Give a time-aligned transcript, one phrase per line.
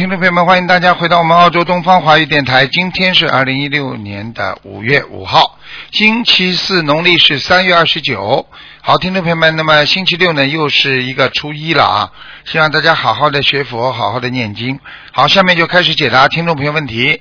[0.00, 2.66] 好，听众朋友们，欢迎大家回到我们澳洲东方华语电台。
[2.66, 5.58] 今天是二零一六年的五月五号，
[5.90, 8.46] 星期四，农历是三月二十九。
[8.80, 12.12] 好，听众朋友们，那么星期六呢，又是一个初一了啊！
[12.46, 14.80] 希望大家好好的学佛，好好的念经。
[15.12, 17.20] 好，下面就开始解答听众朋友问题。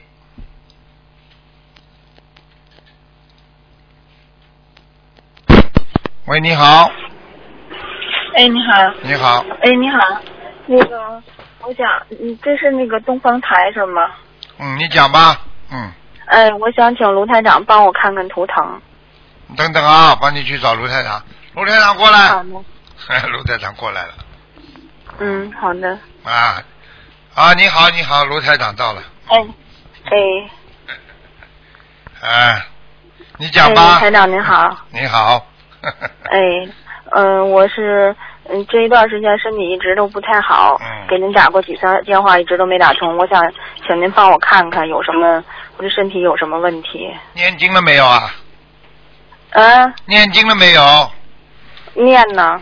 [6.28, 6.90] 喂，你好，
[8.38, 9.98] 哎，你好，你好，哎，你好，
[10.68, 11.22] 那个，
[11.62, 14.10] 我想，你这是那个东方台是吗？
[14.60, 15.42] 嗯，你讲吧，
[15.72, 15.92] 嗯，
[16.26, 18.82] 哎，我想请卢台长帮我看看图腾。
[19.58, 21.22] 等等啊，帮你去找卢台长，
[21.56, 22.50] 卢台长过来，好的。
[23.32, 24.14] 卢台长过来了。
[25.20, 25.98] 嗯，好的。
[26.24, 26.62] 啊
[27.36, 29.02] 啊，你好，你好，卢台长到了。
[29.28, 29.48] 哎，
[30.06, 30.50] 哎，
[32.22, 32.66] 哎，
[33.38, 33.94] 你讲哎，吧。
[33.96, 34.78] 卢台长您好。
[34.90, 35.46] 你好。
[36.26, 36.40] 哎，
[37.12, 38.16] 嗯、我是
[38.52, 43.16] 嗯这一段时间身体一直都不太好，嗯给您打过几次电话，一直都没打通。
[43.18, 43.42] 我想
[43.86, 45.44] 请您帮我看看有什么
[45.78, 47.12] 我的身体有什么问题。
[47.34, 48.34] 念经了没有啊？
[49.52, 51.12] 嗯、念经了没有？
[51.94, 52.60] 念呢，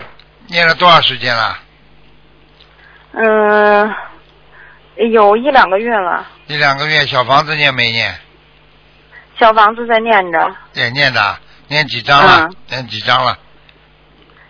[0.47, 1.57] 念了多少时间了？
[3.13, 3.93] 嗯、
[5.11, 8.13] 有一两个月了，一两个月，小房子念没念？
[9.39, 10.55] 小房子在念着。
[10.73, 12.47] 也念的，念几张了？
[12.49, 13.37] 嗯念几张了？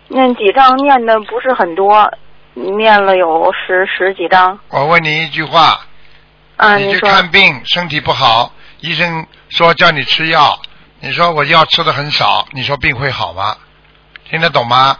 [0.08, 2.10] 念几张念的不是很多，
[2.54, 4.58] 念了有十十几张。
[4.68, 5.80] 我问你一句话，
[6.56, 10.58] 啊，你去看病，身体不好，医生说叫你吃药，
[11.00, 13.56] 你说我药吃的很少，你说病会好吗？
[14.30, 14.96] 听得懂吗？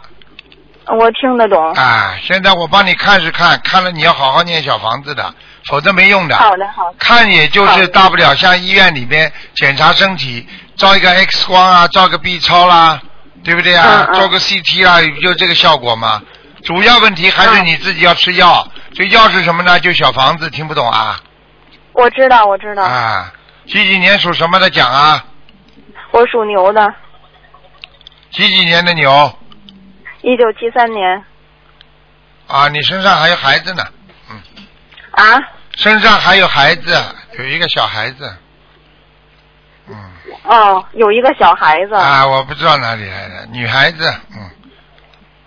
[0.87, 1.71] 我听得懂。
[1.73, 5.33] 啊，现在我帮你看是看，看了你要好好念小房子的，
[5.65, 6.35] 否则没用的。
[6.35, 6.95] 好的，好的。
[6.97, 12.99] 看也就是大不了像医院里边检查身体，照一个 X 光啊，照个 B 超啦，
[13.43, 14.05] 对不对啊？
[14.09, 16.21] 嗯嗯照个 CT 啦，就这个效果嘛。
[16.63, 19.79] 主要问题还是嗯你自己要吃药，这药是什么呢？
[19.79, 21.19] 就小房子，听不懂啊？
[21.93, 22.83] 我知道，我知道。
[22.83, 23.31] 啊，
[23.65, 25.25] 几几年属什么的讲啊？
[26.11, 26.93] 我属牛的，
[28.31, 29.37] 几几年的牛
[30.21, 31.23] 一九七三年。
[32.47, 32.67] 啊？
[32.69, 33.83] 你身上还有孩子呢，
[34.29, 34.41] 嗯
[35.11, 35.39] 啊？
[35.77, 37.01] 身上还有孩子，
[37.37, 38.37] 有一个小孩子。
[40.45, 41.95] 嗯，哦，有一个小孩子。
[41.95, 44.49] 啊，我不知道哪里来的女孩子，嗯。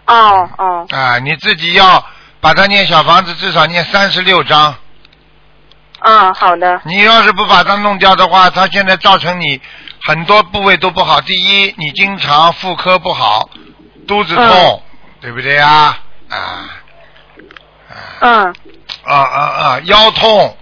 [0.06, 2.04] 哦哦啊，你自己要
[2.40, 4.74] 把它念小房子，至少念三十六章。
[6.00, 6.80] 嗯，好的。
[6.84, 9.60] 你要是不把它弄掉的话，它现在造成你
[10.04, 11.20] 很多部位都不好。
[11.20, 13.48] 第一，你经常妇科不好，
[14.08, 14.82] 肚子痛，
[15.20, 15.96] 对不对呀？
[16.28, 16.68] 啊啊
[18.20, 18.54] 嗯
[19.04, 19.80] 啊啊啊！
[19.84, 20.56] 腰痛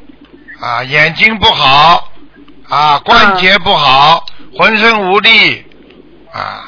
[0.60, 2.09] 啊，眼睛不好
[2.70, 4.25] 啊，关节不好，
[4.56, 5.66] 浑身无力
[6.32, 6.64] 啊。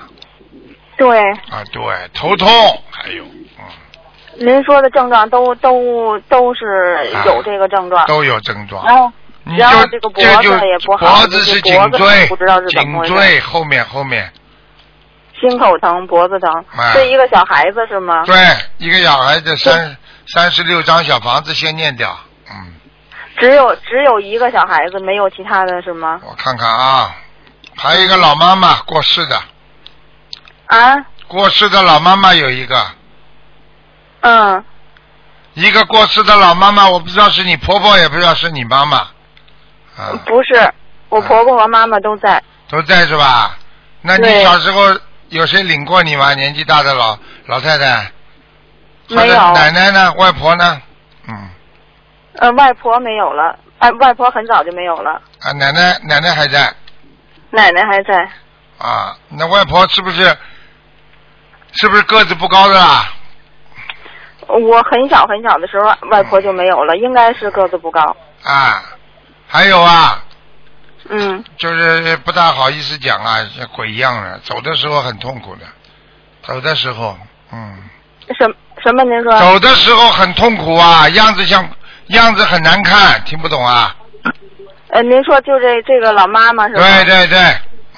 [0.98, 1.18] 对，
[1.50, 1.82] 啊，对，
[2.12, 2.48] 头痛
[2.90, 3.64] 还有嗯。
[4.38, 8.02] 您说的症状都都都是有这个症状。
[8.02, 8.84] 啊都有症状。
[8.84, 9.12] 然后
[9.44, 13.12] 你然后就这个脖子也不好脖子是颈椎，不知道是怎么回事。
[13.12, 14.32] 颈椎后面后面，
[15.41, 16.92] 心口疼、脖子疼，啊。
[16.94, 18.24] 这一个小孩子是吗？
[18.24, 18.34] 对，
[18.78, 19.96] 一个小孩子三
[20.26, 22.16] 三十六张小房子先念掉，
[22.50, 22.74] 嗯，
[23.42, 26.20] 只有只有一个小孩子，没有其他的是吗？
[26.25, 27.12] 我看看啊，
[27.75, 29.36] 还有一个老妈妈过世的，
[30.66, 30.94] 啊，
[31.26, 32.86] 过世的老妈妈有一个，
[34.20, 34.64] 嗯，
[35.54, 38.98] 一个过世的老妈妈，我不知道是你婆婆，也不知道是你妈妈，
[39.97, 40.72] 啊，不是，
[41.09, 42.41] 我婆婆和妈妈都在。
[42.69, 43.59] 都在是吧？
[44.03, 44.82] 那你小时候
[45.30, 46.32] 有谁领过你吗？
[46.34, 48.12] 年纪大的老老太太，
[49.09, 50.12] 没有奶奶呢？
[50.12, 50.80] 外婆呢？
[51.26, 51.48] 嗯。
[52.38, 56.72] 呃，外婆没有了，哎，外婆很早就没有了，啊，奶奶奶奶还在
[57.50, 58.28] 奶奶还在。
[58.78, 60.25] 啊，那外婆是不是
[61.72, 63.12] 是不是个子不高的啦？
[64.48, 68.16] 我很小很小的时候，外婆就没有了，应该是个子不高。
[68.42, 68.83] 啊，
[69.47, 70.24] 还有啊，
[71.09, 75.66] 嗯，就是不大好意思讲啊，像鬼一样的，走的时候很痛苦的，
[76.42, 77.16] 走的时候，
[77.53, 77.78] 嗯，
[78.36, 78.53] 什
[78.83, 79.04] 什么？
[79.04, 79.39] 您说？
[79.39, 81.68] 走的时候很痛苦啊，样子像
[82.09, 83.97] 样子很难看，听不懂啊？
[84.89, 86.81] 呃，您说就这这个老妈妈是吧？
[86.81, 87.39] 对对对，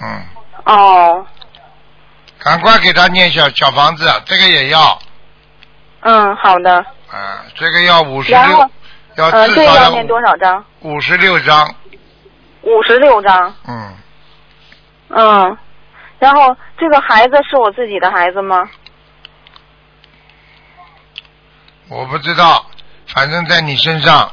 [0.01, 0.23] 嗯，
[0.65, 1.27] 哦，
[2.39, 4.99] 赶快给他念小小房子，这个也要
[6.03, 6.77] 嗯，好的。
[7.11, 8.71] 啊，这个要五十六，
[9.17, 10.65] 要呃，这要至少念多少张？
[10.81, 11.75] 五十六张，
[12.63, 13.55] 五十六张。
[13.67, 13.97] 嗯。
[15.09, 15.59] 嗯，
[16.19, 18.69] 然后这个孩子是我自己的孩子吗？
[21.89, 22.65] 我不知道，
[23.15, 24.31] 反正在你身上，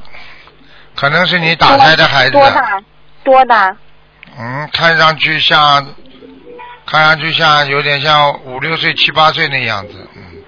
[0.96, 2.32] 可能是你打胎的孩子。
[2.32, 2.84] 多大？
[3.24, 3.78] 多大？
[4.40, 5.86] 嗯，看上去像，
[6.86, 10.10] 看上去像有点像五六岁、七八岁那样子。
[10.16, 10.44] 嗯，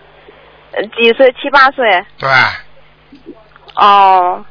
[0.71, 1.31] 呃几岁？
[1.33, 1.85] 七八岁。
[2.17, 2.29] 对，
[3.75, 4.43] 哦，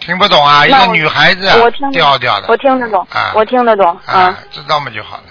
[0.00, 0.66] 听不懂啊？
[0.66, 2.46] 一个女孩子我听得掉掉的。
[2.48, 5.24] 我听得懂啊，我听得懂啊，知道嘛就好了。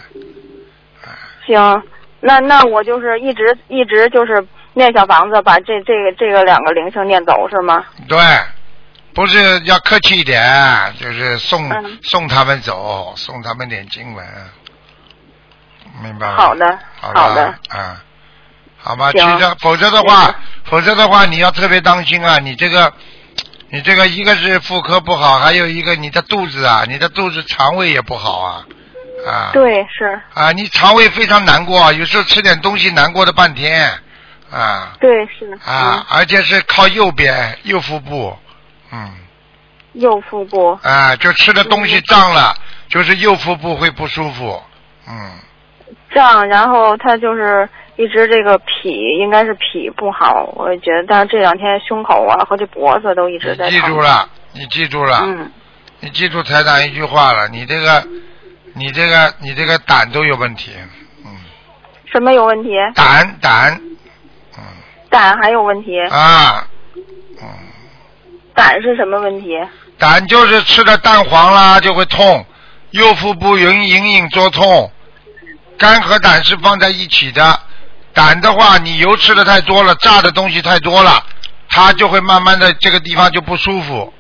[1.48, 1.84] 行，
[2.20, 4.46] 那那我就是一直一直就是
[4.76, 7.84] 念小房子，把这这个这个两个灵性念走是吗？
[8.08, 8.20] 对，
[9.16, 14.26] 不是要客气一点，就是送、嗯送他们走，送他们点经文，
[16.04, 16.36] 明白吗？
[16.38, 18.04] 好的好的啊，
[18.78, 20.36] 好吧，其行实否则的话，
[20.66, 22.94] 否则的话你要特别当心啊，你这个。
[23.72, 28.66] 你这个一个是妇科不好，还有一个你的肚子啊，你的肚子肠胃也不好啊，
[29.28, 29.50] 啊。
[29.52, 33.92] 对，是，啊，你肠胃非常难过，有时候吃点东西难过的半天，
[34.60, 34.96] 啊。
[35.00, 38.38] 对是的啊，而且是靠右边右腹部，
[38.92, 39.12] 嗯，嗯，
[39.94, 42.56] 右腹部，啊，就吃的东西胀了，
[42.88, 44.62] 就是右腹部会不舒服，
[45.08, 45.32] 嗯，
[46.14, 47.68] 胀，然后他就是
[47.98, 55.52] 一直这个脾应该是脾不好，我觉得，但是这两天胸口啊和这脖子都一直在你记住了，你记住了，嗯，
[56.00, 58.08] 你记住台长一句话了，你这个，
[58.74, 60.72] 你这个，你这个胆都有问题，
[61.26, 61.32] 嗯，
[62.12, 62.70] 什么有问题？
[62.94, 63.95] 胆胆，嗯
[65.16, 65.98] 胆还有问题？
[66.12, 66.68] 啊，
[67.42, 67.48] 嗯。
[68.54, 69.58] 胆是什么问题？
[69.98, 72.46] 胆就是吃了蛋黄啦就会痛，
[72.92, 74.92] 右腹部有隐隐作痛，
[75.78, 77.58] 肝和胆是放在一起的。
[78.14, 81.24] 胆的话，你油吃的太多了，炸的东西太多了，
[81.70, 84.14] 它就会慢慢的这个地方就不舒服。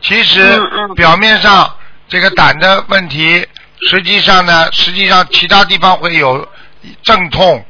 [0.00, 0.60] 其实
[0.94, 1.74] 表面上
[2.06, 3.44] 这个胆的问题，
[3.88, 6.48] 实际上呢，实际上其他地方会有
[7.02, 7.64] 阵痛，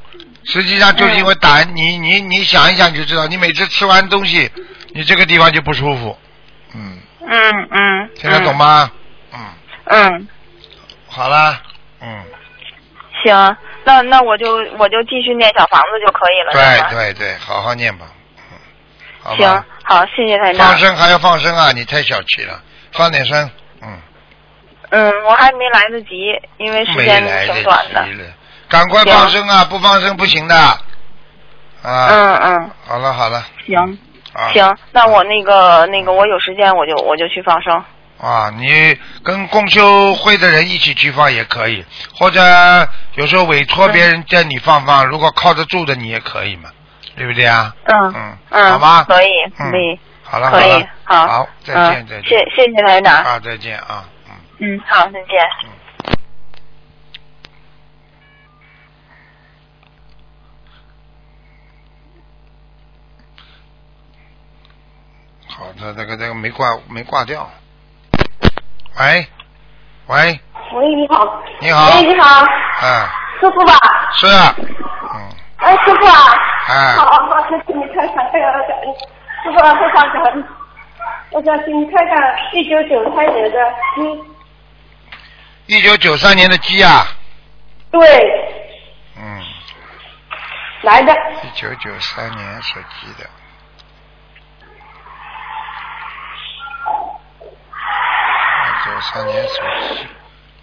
[0.46, 4.50] 实际上就是因为胆，你你你想一想就知道，你每次吃完东西，
[4.94, 6.16] 你这个地方就不舒服。
[6.74, 8.90] 嗯，嗯嗯，听得懂吗？
[9.32, 9.40] 嗯，
[9.86, 10.28] 嗯，
[11.08, 11.60] 好啦，
[12.00, 12.24] 嗯，
[13.24, 18.06] 行，那那我就我就继续念小房子就可以了，对对对，好好念吧。
[19.36, 20.78] 行。，好，谢谢台长放。
[20.78, 21.72] 生还要放生啊！
[21.72, 23.50] 你太小气了，放点生。
[23.82, 23.98] 嗯，
[24.90, 28.12] 嗯，我还没来得及，因为时间挺短的及。
[28.12, 28.24] 了，
[28.68, 29.64] 赶快放生啊！
[29.64, 30.54] 不放生不行的。
[30.56, 30.78] 啊。
[31.82, 33.44] 嗯嗯，好了好了。
[33.66, 33.76] 行
[34.32, 34.50] 啊。
[34.52, 37.84] 行，那我那个那个我有时间我就我就去放生。
[38.18, 41.84] 啊，你跟共修会的人一起去放也可以，
[42.14, 42.40] 或者
[43.14, 46.70] 有时候委托别人叫你放放，如果靠得住的你也可以嘛，
[47.14, 47.74] 对不对啊？
[47.84, 49.28] 嗯嗯嗯，好吧可以
[49.58, 52.24] 嗯可以好了可以了，好好，再嗯见再见。
[52.24, 53.22] 谢谢谢台长。
[53.22, 54.34] 啊，再见啊，嗯。
[54.60, 55.38] 嗯，好，再见。
[65.58, 67.50] 好的，这个这个没挂没挂掉。
[69.00, 69.26] 喂，
[70.06, 70.40] 喂，
[70.74, 71.42] 喂，你好。
[71.60, 73.10] 你好喂，你好，啊，
[73.40, 73.72] 师傅吧？
[74.12, 76.12] 是啊，嗯，哎，师傅啊。
[76.68, 78.94] 哎好，我想请你看看这个感恩，
[79.44, 80.44] 师傅啊，非常感恩。
[81.30, 83.58] 我想请你看看一九九三年的
[83.94, 87.06] 鸡，一九九三年的鸡啊，
[87.90, 88.00] 对，
[89.16, 89.42] 嗯，
[90.82, 91.14] 来的，
[91.44, 93.26] 一九九三年属鸡的。
[99.12, 100.06] 三年属鸡，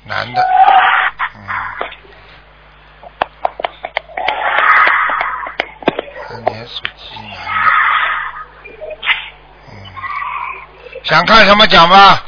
[0.05, 0.41] 男的，
[1.35, 1.41] 嗯，
[6.27, 7.71] 三年属鸡，男的，
[9.71, 9.73] 嗯，
[11.03, 12.21] 想看什么讲吧？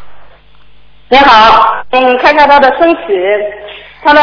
[1.10, 3.02] 你好，嗯，看看他的身体，
[4.04, 4.22] 他呢，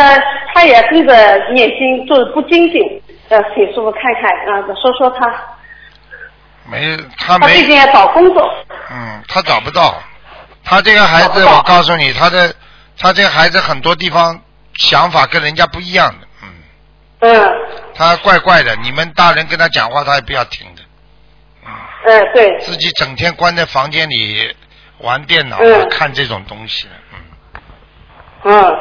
[0.54, 1.14] 他也跟着
[1.52, 5.32] 念经，就是不精进，呃，请师傅看看，啊、说说他，
[6.70, 8.50] 没，他他最近没，要找工作，
[8.90, 9.94] 嗯，他找不到。
[10.64, 12.54] 他这个孩子，我告诉你，他的
[12.98, 14.40] 他这个孩子很多地方
[14.74, 16.48] 想法跟人家不一样的，嗯，
[17.20, 17.52] 嗯，
[17.94, 18.74] 他怪怪的。
[18.76, 20.82] 你们大人跟他讲话，他也不要听的，
[21.64, 21.70] 嗯，
[22.06, 24.54] 嗯，对，自己整天关在房间里
[24.98, 25.88] 玩电脑、嗯。
[25.90, 27.18] 看这种东西，嗯，
[28.44, 28.78] 嗯，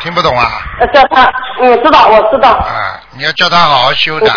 [0.00, 0.62] 听不懂啊？
[0.80, 4.30] 呃叫他，嗯，知道，我知道，啊，你要叫他好好修的，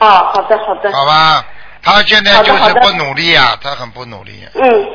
[0.00, 1.44] 嗯，啊，好的，好的，好吧？
[1.80, 4.86] 他现在就是不努力啊，他很不努力，嗯，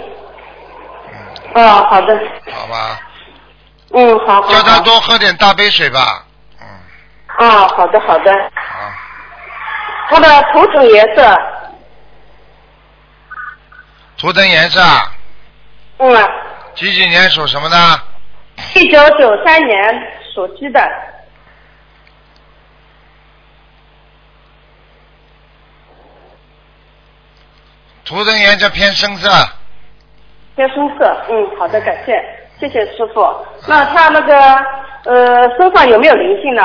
[1.54, 2.20] 嗯，啊，好的，
[2.52, 3.00] 好吧？
[3.92, 6.26] 嗯，好，好，叫他多喝点大杯水吧，
[6.60, 6.68] 嗯，
[7.48, 8.92] 啊，好的，好的，好。
[10.10, 11.38] 他的图腾颜色，
[14.18, 15.12] 图腾颜色啊，
[15.98, 16.30] 嗯，
[16.76, 18.02] 几几年属什么的？
[18.76, 20.82] 一九九三年属鸡的，
[28.06, 29.30] 图腾颜色偏深色，
[30.56, 32.24] 偏深色，嗯，好的，感谢，
[32.60, 33.22] 谢谢师傅。
[33.68, 34.36] 那他那个
[35.06, 36.64] 呃身上有没有灵性呢？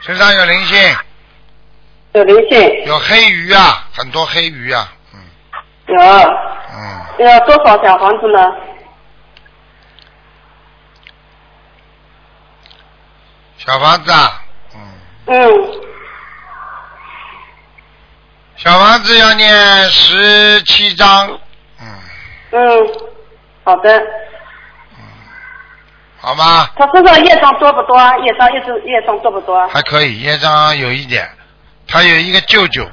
[0.00, 0.96] 身上有灵性，
[2.14, 5.20] 有灵性，有黑鱼啊，很多黑鱼啊，嗯。
[5.86, 8.52] 有，嗯，要多少小房子呢？
[13.58, 14.42] 小房子啊，
[14.74, 14.80] 嗯，
[15.26, 15.81] 嗯，
[18.62, 21.28] 小房子要念十七章，
[21.80, 21.86] 嗯，
[22.52, 22.60] 嗯，
[23.64, 23.98] 好的。
[23.98, 25.02] 嗯
[26.20, 26.70] 好吗？
[26.76, 28.16] 他身上业障多不多啊？
[28.18, 29.68] 业障业障业障多不多啊？
[29.72, 31.28] 还可以，业障有一点。
[31.88, 32.88] 他有一个舅舅，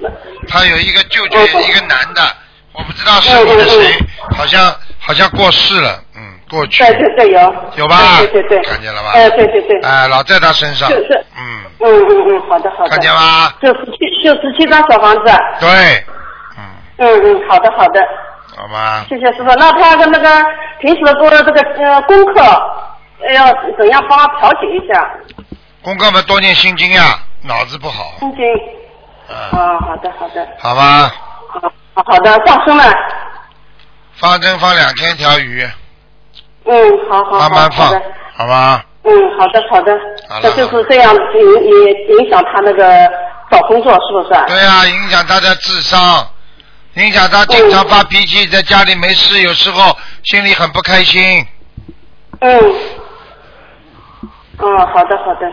[0.47, 2.35] 他有一个舅舅，嗯一个男的，
[2.73, 3.93] 我不知道是你的谁，
[4.35, 7.55] 好像好像过世了，嗯，过去对对对，有。
[7.77, 8.17] 有吧？
[8.19, 8.61] 对对对。
[8.63, 9.11] 看见了吧？
[9.13, 9.79] 哎，对对对。
[9.81, 12.89] 哎，老在他身上，就是嗯，嗯嗯嗯，好的好的。
[12.89, 13.51] 看见吗？
[13.61, 15.31] 就十七就十七张小房子。
[15.59, 15.69] 对，
[16.57, 16.63] 嗯，
[16.97, 18.01] 嗯嗯，好的好的，
[18.57, 19.45] 好吧，谢谢师傅。
[19.55, 20.29] 那他的那个
[20.79, 22.41] 平时的做的这个呃功课，
[23.25, 23.45] 呃要
[23.77, 25.09] 怎样帮他调节一下？
[25.81, 28.43] 功课嘛多念心经呀，脑子不好，心经。
[29.29, 31.11] 嗯，啊，好的好的，好吧，
[31.93, 32.83] 好好的，放生了。
[34.15, 35.65] 放生放两千条鱼，
[36.69, 37.39] 嗯，好好好。
[37.39, 38.01] 慢慢放好的，
[38.37, 38.85] 好吧？
[39.03, 39.91] 嗯，好的好的
[40.29, 43.09] 好，那就是这样影影影响他那个
[43.49, 44.29] 找工作是不是？
[44.47, 45.99] 对啊、影响他的智商，
[46.95, 51.45] 影响他经常发脾气，在家里没事，有时候心里很不开心。
[52.41, 52.75] 嗯。
[54.61, 55.51] 嗯，好的好的。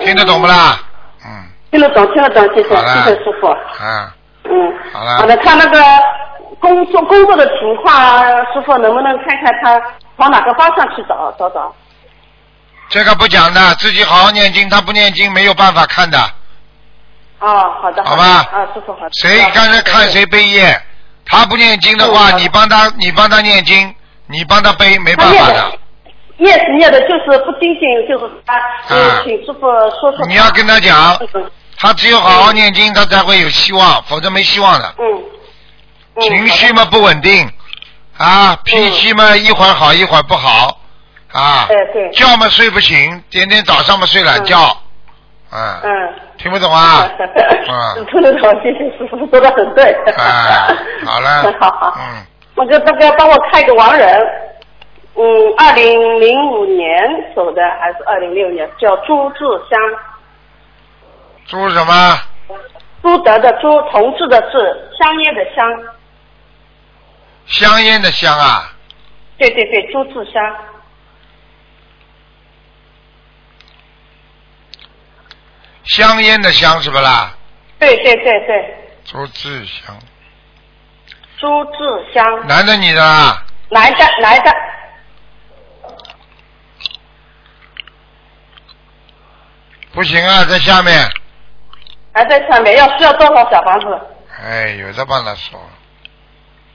[0.00, 0.78] 听得懂不啦？
[1.26, 1.28] 嗯，
[1.70, 3.48] 听得懂，听得懂，谢谢，谢谢师傅。
[3.48, 5.78] 啊，嗯，好了好的，他那个
[6.62, 9.82] 工作工作的情况，师傅能不能看看他
[10.16, 11.74] 往哪个方向去找找找？
[12.88, 16.18] 这个不讲的，自己好好念经，他不念经没有办法看的。
[17.40, 19.10] 哦，好的，好吧啊，师傅好的。
[19.12, 20.80] 谁啊刚才看谁背业，
[21.26, 23.92] 他不念经的话，嗯你帮他，你帮他念经，
[24.28, 25.72] 你帮他背，没办法的。
[26.36, 28.54] 念是念的，就是不精进，就是他，
[28.88, 29.60] 嗯啊，请师傅
[30.00, 30.26] 说说。
[30.28, 34.94] 你要跟他讲嗯他只有好好念经，他才会有希望，否则没希望的。
[34.98, 35.04] 嗯。
[36.14, 37.50] 嗯情绪嘛不稳定，
[38.18, 40.78] 啊，脾气嘛一会儿好一会儿不好，
[41.32, 44.58] 啊，对对觉嘛睡不醒，天天早上嘛睡懒觉，
[45.50, 45.90] 啊，嗯。
[46.38, 47.08] 听不懂啊？
[47.18, 49.84] 嗯， 听得懂，谢谢师傅说的很对。
[50.18, 50.66] 哎，
[51.06, 51.94] 好了， 好好。
[51.96, 52.24] 嗯，
[52.56, 54.18] 那个那个，帮我看一个亡人，
[55.14, 55.22] 嗯，
[55.58, 56.92] 二零零五年
[57.36, 59.78] 走的还是二零六年，叫朱志香，
[61.46, 62.18] 朱什么？
[63.02, 65.64] 朱德的朱，同志的志，香烟的香，
[67.46, 68.72] 香烟的香啊，
[69.38, 70.42] 对对对，朱志香，
[75.84, 77.34] 香烟的香是不啦？
[77.78, 79.98] 对对对对，朱志香，
[81.38, 83.44] 朱志香，男的女的啊？
[83.70, 84.54] 男的男的，
[89.92, 91.10] 不行啊，在下面，
[92.14, 94.00] 还在上面，要需要多少小房子？
[94.40, 95.60] 哎，有的帮他说，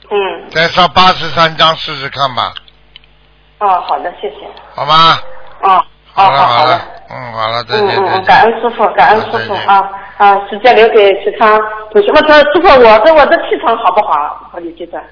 [0.10, 2.54] 嗯，再上八十三张试试看吧，
[3.60, 5.20] 哦，好的，谢谢，好吗？
[5.62, 5.84] 哦，
[6.14, 10.34] 好了好了。，嗯，好了，再见嗯嗯嗯，感恩师傅，感恩师傅啊啊！
[10.50, 11.58] 时间留给其他
[11.92, 12.10] 同学。
[12.10, 14.50] 我说师傅，我的我的气场好不好？
[14.52, 15.04] 和你记得。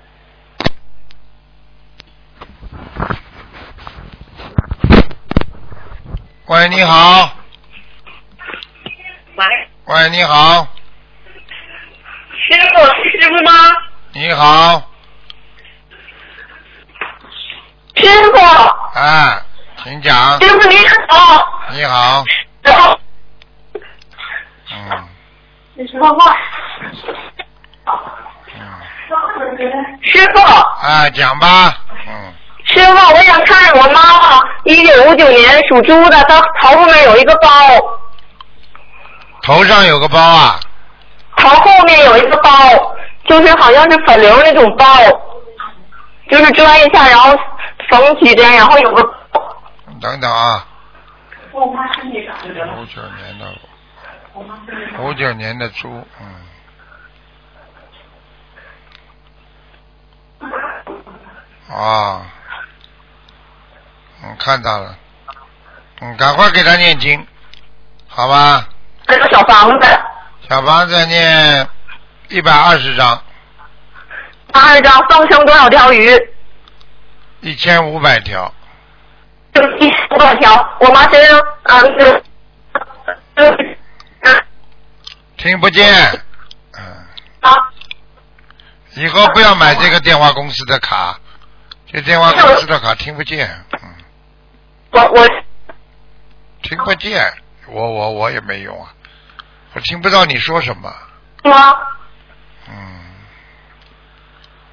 [6.47, 7.29] 喂，你好。
[9.35, 9.45] 喂，
[9.85, 10.67] 喂，你好，
[12.31, 13.51] 师傅，是师傅吗？
[14.17, 14.81] 你好，
[17.97, 18.39] 师傅，
[18.97, 19.41] 哎，
[19.83, 20.41] 请讲。
[20.41, 20.77] 师傅你
[21.09, 21.45] 好。
[21.73, 22.23] 你好，
[24.71, 25.07] 嗯。
[25.73, 26.33] 你说话。
[28.53, 28.63] 嗯，
[30.01, 30.39] 师傅，
[30.81, 32.33] 哎，讲吧，嗯，
[32.67, 37.49] 师傅，我想看我妈妈，一九五九年属猪的，她头后面有一个包，
[39.41, 40.57] 头上有个包啊，
[41.35, 42.49] 头后面有一个包，
[43.25, 44.85] 就是好像是粉瘤那种包，
[46.29, 47.37] 就是钻一下，然后
[47.89, 49.01] 缝几针，然后有个。
[50.01, 50.65] 等等啊，
[51.51, 52.49] 我妈身体咋的？
[52.75, 53.53] 五九年的，
[55.01, 56.05] 五九年的猪，
[60.41, 60.47] 嗯，
[61.75, 62.21] 啊，
[64.23, 64.95] 嗯，看到了，
[66.01, 67.25] 嗯，赶快给他念经，
[68.07, 68.67] 好吧？
[69.07, 69.87] 这个小房子，
[70.49, 71.67] 小房子念
[72.29, 73.21] 一百二十张，
[74.53, 76.09] 二十张放生多少条鱼？
[77.41, 78.51] 一千五百条，
[79.53, 80.77] 多少条？
[80.79, 81.81] 我妈身上啊，
[85.37, 85.93] 听不见，
[86.77, 86.83] 嗯，
[87.41, 87.53] 啊，
[88.95, 91.19] 以后不要买这个电话公司的卡，
[91.91, 93.47] 这电话公司的卡听不见，
[93.83, 93.93] 嗯，
[94.91, 95.27] 我我。
[96.63, 97.31] 听不见，
[97.67, 98.91] 我我我也没用啊，
[99.73, 100.91] 我听不到你说什么，
[101.43, 101.77] 是吗？
[102.67, 102.99] 嗯，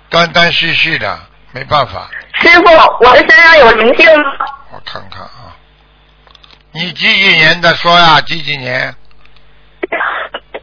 [0.09, 1.19] 断断续续的，
[1.53, 2.65] 没办法，师傅，
[3.05, 4.31] 我的身上有灵性吗？
[4.71, 5.57] 我看看啊，
[6.73, 8.21] 你几几年的说呀？
[8.23, 8.95] 几几年？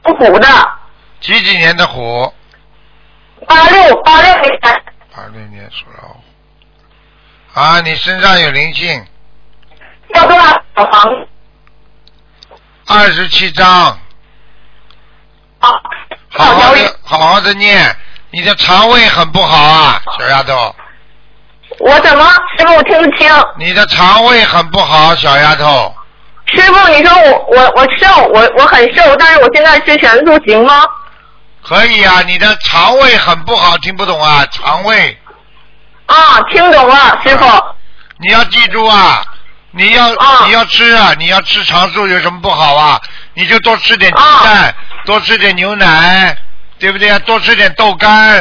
[0.06, 0.48] 属虎的，
[1.20, 2.34] 几几年的虎？
[3.48, 4.60] 八六八六年，
[5.16, 6.24] 八六年属老虎。
[7.54, 9.06] 啊，你身上有灵性，
[10.16, 10.46] 要多少
[10.76, 11.28] 小房？
[12.88, 13.68] 二十七张，
[15.60, 15.70] 啊，
[16.30, 17.96] 好好的好好的念。
[18.32, 20.76] 你的肠胃很不好啊，小丫头，
[21.80, 22.24] 我怎么？
[22.56, 23.28] 师傅，我听不清。
[23.58, 25.92] 你的肠胃很不好，小丫头。
[26.46, 30.84] 师傅，你说我我我瘦，我我很瘦，但是我现在吃全素行吗？
[31.64, 34.46] 可以啊，你的肠胃很不好，听不懂啊？
[34.52, 35.18] 肠胃，
[36.06, 36.16] 啊，
[36.52, 37.46] 听懂了，师傅。
[38.20, 39.24] 你要记住啊，
[39.72, 43.02] 你要、啊你要吃啊，你要吃长素有什么不好啊？
[43.34, 44.76] 你就多吃点鸡蛋，
[45.06, 46.38] 多吃点牛奶，
[46.80, 47.20] 对不对啊？
[47.20, 48.40] 多吃点豆干，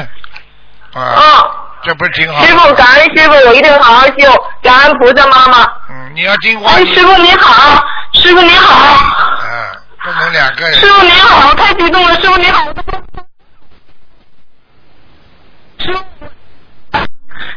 [0.94, 1.50] 啊，啊，
[1.82, 2.44] 这不是挺好？
[2.46, 5.64] 师傅，感恩师傅，我一定好好修，感恩菩萨妈妈。
[5.90, 6.72] 嗯，你要听话。
[6.72, 8.96] 哎，师傅你好，师傅你好，
[9.42, 10.74] 嗯，不能两个人。
[10.78, 12.64] 师傅你好，太激动了，师傅你好。
[15.80, 16.04] 师傅，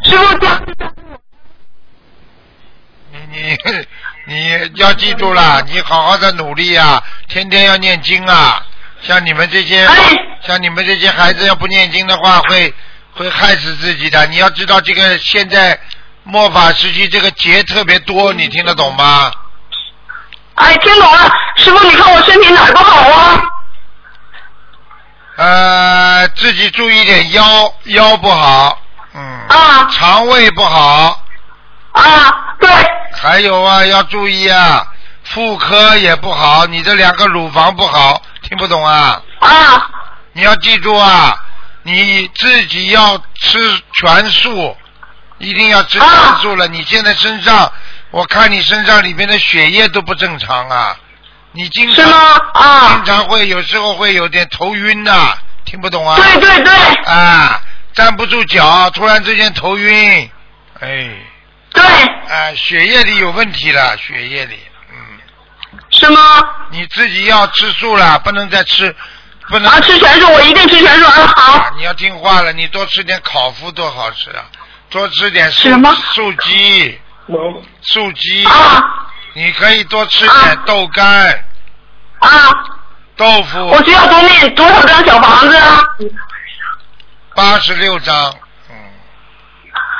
[0.03, 0.61] 师傅加
[3.29, 3.57] 你
[4.25, 8.65] 你你要记住了，你好好的努力啊，天天要念经啊。
[9.01, 9.95] 像你们这些，哎
[10.45, 12.73] 像你们这些孩子要不念经的话，会
[13.13, 14.25] 会害死自己的。
[14.27, 15.79] 你要知道，这个现在
[16.23, 19.31] 末法时期这个劫特别多，你听得懂吗？
[20.55, 23.41] 哎，听懂了，师傅，你看我身体哪不好啊？
[25.37, 28.77] 呃，自己注意点腰腰不好，
[29.13, 31.23] 嗯，啊肠胃不好，
[31.93, 32.69] 啊，对，
[33.13, 34.85] 还有啊，要注意啊，
[35.23, 39.21] 妇科也不好，你这两个乳房不好，听不懂啊？
[39.39, 39.89] 啊
[40.33, 41.37] 你要记住啊，
[41.83, 44.77] 你自己要吃全素，
[45.39, 46.09] 一定要吃全
[46.41, 46.67] 素了。
[46.67, 47.71] 你现在身上，
[48.11, 50.97] 我看你身上里面的血液都不正常啊，
[51.51, 52.17] 你经常是吗？
[52.53, 56.15] 啊经，常会有时候会有点头晕呐、听不懂啊？
[56.15, 56.73] 对对对
[57.05, 57.61] 啊，
[57.93, 60.29] 站不住脚，突然之间头晕，
[60.79, 61.09] 哎，
[61.73, 64.57] 对，啊，血液里有问题了，血液里，
[64.91, 65.19] 嗯，
[65.89, 66.21] 是吗？
[66.69, 68.95] 你自己要吃素了，不能再吃，
[69.49, 69.71] 不能。
[69.71, 71.53] 啊，吃全素，我一定吃全素，啊，好。
[71.59, 74.45] 啊，你要听话了，你多吃点烤麸多好吃啊，
[74.89, 75.93] 多吃点素什么？
[76.13, 76.99] 素鸡，
[77.81, 79.07] 素鸡，啊。
[79.33, 80.41] 你可以多吃啊。
[80.43, 81.43] 点豆干、
[82.19, 82.29] 啊，
[83.15, 83.65] 豆腐。
[83.67, 85.81] 我，需要多念多少张小房子啊？
[87.33, 88.33] 八十六张，
[88.69, 88.75] 嗯，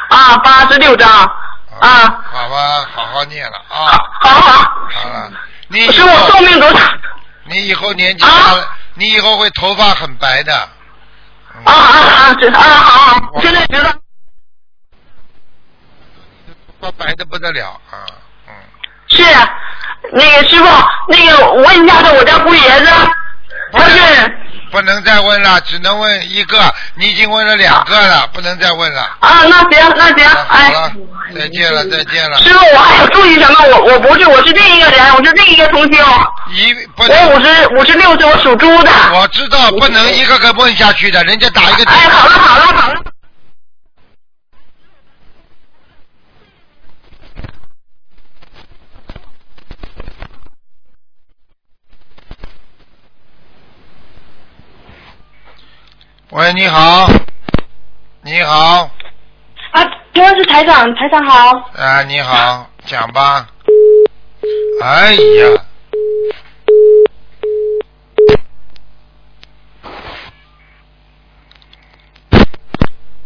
[0.10, 4.52] 啊，八十六张啊，好吧，好好念了啊，好好，
[4.92, 5.10] 好。
[5.10, 5.32] 了，
[5.70, 6.92] 你以师傅寿命多长？
[7.46, 8.70] 你以后年纪大了，
[9.02, 10.70] 你以后会头发很白的，
[11.56, 11.98] 嗯啊啊
[12.30, 13.92] 啊，知啊好好，现在知道。
[16.80, 18.06] 头发白的不得了啊，
[18.48, 18.54] 嗯，
[19.08, 19.24] 是，
[20.12, 20.70] 那个师傅，
[21.08, 22.92] 那个问一下子我家姑爷子，
[23.72, 24.38] 他是
[24.72, 29.02] 不能再问了，只能问一个，你已经问了两个了，不能再问了。
[29.20, 30.92] 啊，那行那行，好哎，了，
[31.38, 32.38] 再见了，再见了。
[32.40, 33.60] 师傅我还有注意什么？
[33.68, 36.04] 我我不是，我是另一个人，我是另一个同修，
[36.52, 38.92] 一不我，五十五十六岁，我属猪的。
[39.14, 42.48] 我知道不能一个个问下去的，人家打一个哎，好了话。
[42.48, 43.02] 好了好了。
[56.32, 57.10] 喂，你好，
[58.22, 58.90] 你好，
[59.72, 61.70] 啊，请问是台长，台长好。
[61.76, 63.50] 啊，你好，讲吧。
[64.82, 65.66] 哎呀，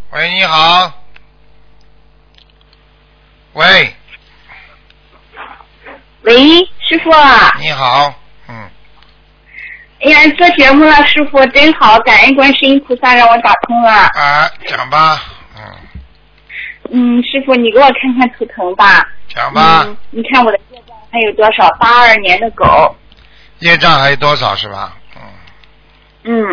[0.09, 0.91] 喂，你好，
[3.53, 3.95] 喂，
[6.23, 7.55] 喂，师傅啊！
[7.59, 8.11] 你好，
[10.09, 13.91] 呀，做节目了，师傅真好，感恩观世音菩萨让我打通了。
[13.91, 15.21] 啊，讲吧，
[15.57, 15.63] 嗯，
[16.91, 19.07] 嗯，师傅你给我看看图腾吧。
[19.27, 21.69] 讲吧，嗯，你看我的业障还有多少？
[21.79, 22.95] 八二年的狗。
[23.59, 24.95] 业障还有多少是吧？
[25.15, 25.21] 嗯，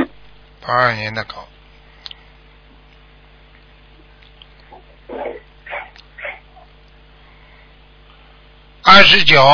[0.00, 0.08] 嗯，
[0.66, 1.34] 八二年的狗，
[8.84, 9.44] 二十九，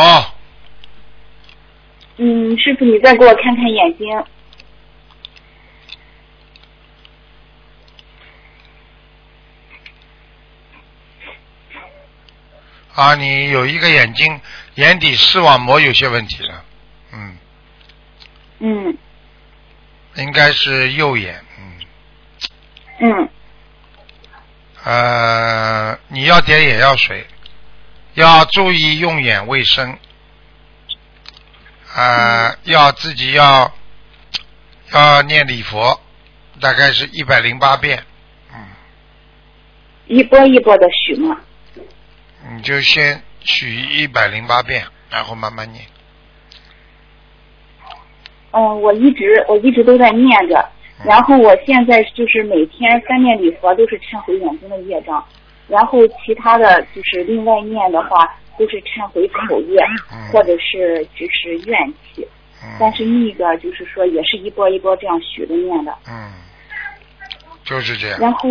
[2.18, 4.24] 嗯，师傅你再给我看看眼睛。
[12.94, 14.40] 啊，你有一个眼睛
[14.74, 16.64] 眼底视网膜有些问题了，
[17.12, 17.38] 嗯，
[18.58, 18.98] 嗯
[20.16, 21.78] 应该是右眼，嗯，
[22.98, 23.28] 嗯
[24.82, 27.24] 呃，你要点眼药水，
[28.14, 29.96] 要注意用眼卫生，
[31.96, 33.72] 呃，要自己要
[34.92, 35.98] 要念礼佛，
[36.60, 38.04] 大概是一百零八遍，
[38.54, 38.60] 嗯，
[40.06, 41.36] 一波一波的许嘛。
[42.54, 45.84] 你就先许一百零八遍，然后慢慢念。
[48.50, 50.66] 嗯，我一直我一直都在念着，
[51.04, 55.22] 然后我现在就是每天三遍礼佛都是忏悔眼睛的业障，
[55.68, 59.78] 然后其他的就是另外念的话都是忏悔口业，
[60.12, 62.26] 嗯或者是就是怨气，
[62.78, 66.32] 但是另一个就是说也是一波一波这样许着念的，嗯，
[67.64, 68.18] 就是这样。
[68.20, 68.48] 然后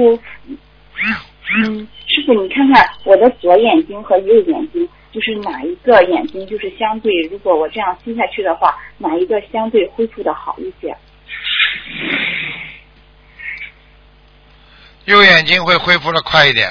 [1.63, 4.87] 嗯，师傅你看看我的左眼睛和右眼睛。
[5.09, 10.95] 就是哪一个眼睛就是相对，如果我这样吸下去的话，哪一个相对恢复的好一些？
[15.05, 16.69] 右眼睛会恢复的快一点。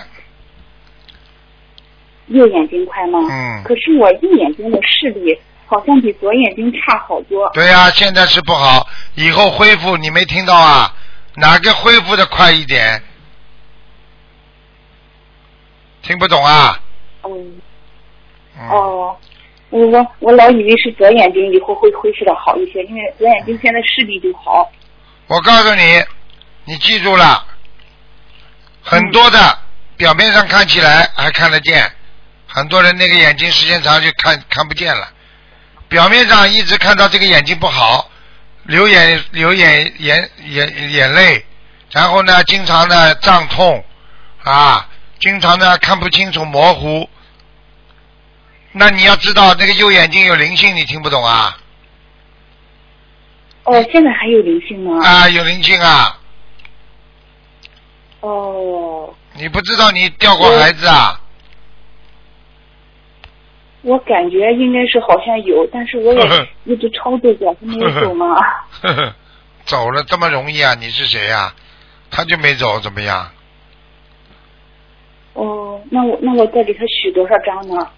[2.28, 3.20] 右眼睛快吗？
[3.30, 7.50] 嗯可是我右眼睛的视力好像比左眼睛差好多。
[7.54, 10.94] 对呀、现在是不好，以后恢复你没听到啊？
[11.34, 13.02] 哪个恢复的快一点？
[16.02, 16.80] 听不懂啊？
[17.24, 17.60] 嗯，
[18.56, 19.16] 嗯、哦，
[19.70, 24.70] 我我我老以为是左眼睛以后会恢复的好一些，因为左眼睛现在视力就好。
[25.26, 26.00] 我告诉你，
[26.64, 27.44] 你记住了，
[28.80, 29.58] 很多的
[29.96, 31.90] 表面上看起来还看得见，
[32.56, 35.12] 很多人那个眼睛时间长就看看不见了。
[35.88, 38.10] 表面上一直看到这个眼睛不好，
[38.62, 41.44] 流眼流眼眼眼眼泪，
[41.90, 43.84] 然后呢，经常的胀痛
[44.42, 44.88] 啊，
[45.20, 47.06] 经常的看不清楚模糊。
[48.72, 51.58] 那你要知道，那个右眼睛有灵性，你听不懂啊？
[53.64, 55.06] 哦，现在还有灵性吗？
[55.06, 56.18] 啊，有灵性啊！
[58.20, 61.20] 哦，你不知道你掉过孩子啊？
[63.86, 68.34] 我感觉应该是好像有，但是我也一直超度过，他没有走吗？
[68.82, 69.14] 呵呵，
[69.64, 70.74] 走了这么容易啊？
[70.74, 71.54] 你是谁呀、
[72.10, 73.30] 他就没走，怎么样？
[75.34, 77.88] 哦，那我那我再给他许多少张呢？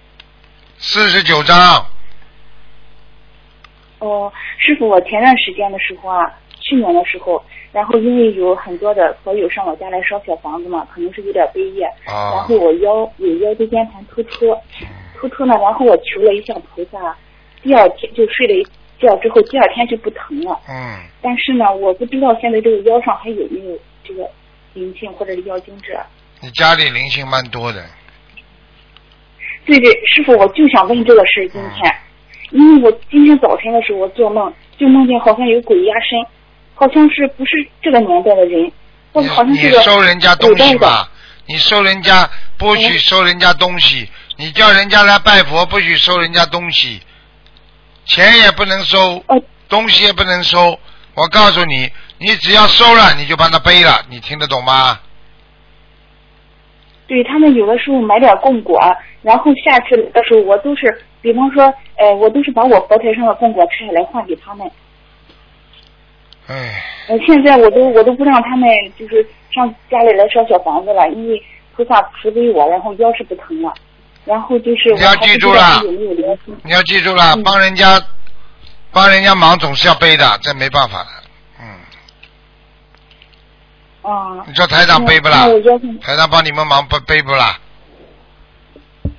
[0.77, 1.87] 四十九张，
[4.01, 14.55] 哦，师傅，我前段时间的时候啊，去年的时候，然后因为有很多的朋友上我家来烧小房子嘛，可能是有点背业，然啊后我腰有腰椎间盘突出，
[15.19, 17.17] 突出呢，然后我求了一下菩萨，
[17.63, 18.65] 第二天就睡了一
[19.01, 20.59] 觉之后，第二天就不疼了。
[20.69, 24.29] 嗯，但是呢，我不知道现在这个腰上还有没有这个
[24.75, 26.01] 灵性或者是腰经者。
[26.41, 27.85] 你家里灵性蛮多的，
[29.67, 31.93] 对对，师傅，我就想问这个事今天，
[32.53, 36.19] 因为我今天早晨的时候我做梦，就梦见好像有鬼压身，
[36.75, 38.71] 好像是不是这个年代的人，
[39.13, 40.57] 或你者好像你是个收人家东。
[40.57, 41.11] 西吧？
[41.51, 42.29] 你收人家
[42.59, 44.07] 不许嗯收人家东西，
[44.41, 47.03] 你叫人家来拜佛不许收人家东西，
[48.05, 50.79] 钱也不能收，哦东西也不能收。
[51.15, 55.01] 我告诉你，你只要收了，你就帮他背了，你听得懂吗？
[57.09, 58.81] 对他们有的时候买点供果，
[59.23, 64.71] 然后下去的时候我都是，比方说，呃，我都是把我佛台上的供果拆下来换给他们。
[66.47, 71.43] 哎，呃，现在我都我都不让他们就是上家里来烧小房子了，因为
[71.75, 73.75] 菩萨慈悲我，然后腰是不疼了，
[74.29, 75.81] 然后就是你要记住了。
[76.63, 77.99] 你要记住了，嗯帮人家
[78.93, 81.09] 帮人家忙总是要背的，这没办法的。
[81.61, 81.67] 嗯，
[84.13, 85.47] 啊，你说台长背不啦
[86.03, 87.59] 台长帮你们忙不背不啦？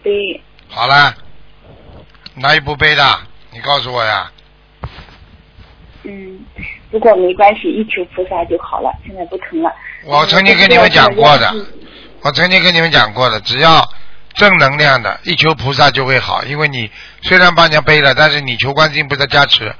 [0.03, 0.39] 背。
[0.69, 1.15] 好了，
[2.35, 3.03] 哪有不背的？
[3.51, 4.31] 你告诉我呀。
[6.03, 6.39] 嗯，
[6.91, 9.73] 不过没关系，一求菩萨就好了，现在不疼了。
[10.05, 11.51] 我曾经跟你们讲过的，
[12.21, 13.83] 我曾经跟你们讲过的，只要
[14.39, 16.43] 正能量的，一求菩萨就会好。
[16.45, 16.89] 因为你
[17.23, 19.75] 虽然帮人家背了，但是你求观世音菩萨加持，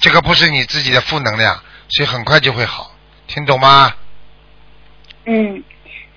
[0.00, 2.92] 这个不是你自己的负能量，所以很快就会好。
[3.26, 3.94] 听懂吗？
[5.24, 5.64] 嗯，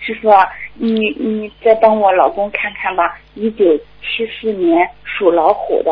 [0.01, 3.65] 师傅啊，你你再帮我老公看看吧，一九
[4.01, 5.91] 七四年属老虎的，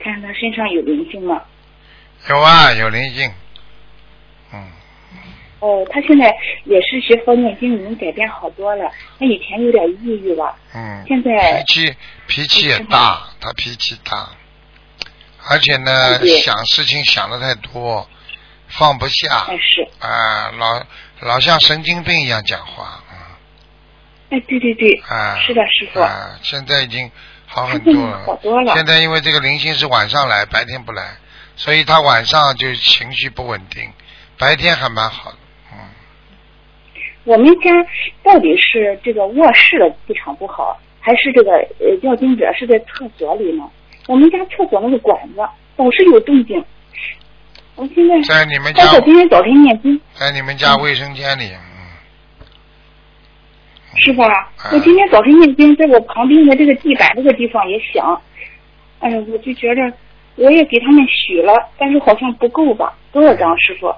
[0.00, 1.42] 看看他身上有灵性吗？
[2.28, 3.30] 有啊，有灵性。
[5.60, 8.90] 嗯，哦，他现在也是学佛念经，已经改变好多了。
[9.18, 14.28] 他以前有点抑郁了，嗯，现在脾气脾气也大，他脾气大，
[15.48, 18.08] 而且呢想事情想的太多，
[18.68, 19.46] 放不下。
[19.48, 20.82] 哎是，啊，老
[21.20, 22.84] 老像神经病一样讲话。
[22.84, 23.02] 啊
[24.28, 26.00] 哎对对对，啊，是的师傅。
[26.00, 27.08] 啊，现在已经
[27.46, 28.22] 好很多了。
[28.26, 28.74] 好多了。
[28.74, 31.16] 现在因为这个灵性是晚上来，白天不来，
[31.54, 33.88] 所以他晚上就情绪不稳定，
[34.36, 35.38] 白天还蛮好的。
[37.26, 37.70] 嗯，我们家
[38.22, 43.64] 到底是这个卧室的气场不好，还是这个呃要经者是在厕所里呢？
[44.08, 45.40] 我们家厕所那个管子
[45.76, 46.64] 总是有动静。
[47.74, 52.46] 我现在在你们家包括今天早晨念经，在你们家卫生间里，嗯，
[53.98, 54.24] 是吧？
[54.64, 58.18] 嗯我今天早晨念经，在我旁边的这个地板这个地方也响。
[59.00, 59.82] 哎呀，我就觉着
[60.36, 62.96] 我也给他们许了，但是好像不够吧？
[63.12, 63.94] 多少张师傅？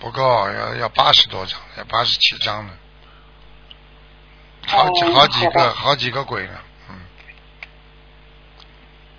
[0.00, 2.72] 不够，要要八十多张，要八十七张呢，
[4.66, 6.58] 好几、哦好几个好好几个鬼呢，
[6.88, 6.96] 嗯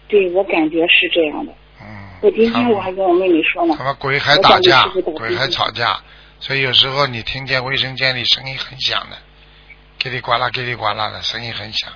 [0.08, 1.54] 对，我感觉是这样的。
[1.80, 1.86] 嗯。
[2.22, 6.00] 我今天我还跟我妹妹说呢他，们鬼还打架鬼还吵架，
[6.40, 9.18] 所以有时候你听见卫生间里声音很响的，
[10.00, 11.92] 叽里呱啦叽里呱啦的声音很响，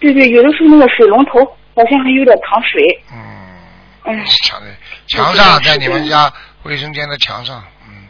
[0.00, 1.44] 对对，有的时候那个水龙头
[1.76, 2.82] 好像还有点淌水。
[3.12, 3.16] 嗯，
[4.02, 4.66] 哎，墙的
[5.06, 6.32] 墙上在你们家
[6.64, 8.06] 卫生间的墙上，嗯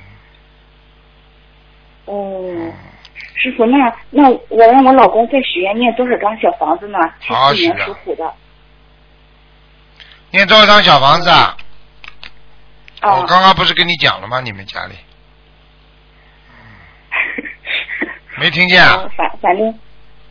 [2.07, 2.73] 哦嗯，，
[3.37, 3.77] 师傅，那
[4.11, 6.99] 那我让我老公再许愿念多少张小房子呢？
[7.21, 8.35] 好好许啊属虎的。
[10.31, 11.57] 念多少张小房子啊？
[13.01, 13.17] 啊。
[13.17, 14.41] 我刚刚不是跟你讲了吗？
[14.41, 14.95] 你们家里
[18.39, 19.01] 没听见啊？
[19.03, 19.79] 嗯反反正。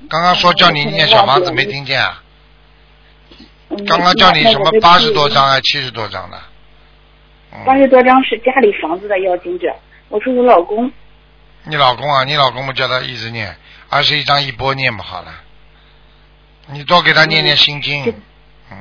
[0.10, 2.22] 刚刚说叫你念小房子，没听见啊？
[3.70, 5.50] 嗯刚刚叫你什么八十多张？
[5.50, 6.38] 还七十多张的？
[6.38, 6.44] 嗯，
[7.66, 9.74] 八十多张是家里房子的要经者。
[10.10, 10.92] 我说我老公，
[11.66, 13.56] 你老公啊，你老公我叫他一直念，
[13.89, 15.32] 二十一张一波念不好了。
[16.68, 18.13] 你多给他念念心经嗯，
[18.72, 18.78] 嗯，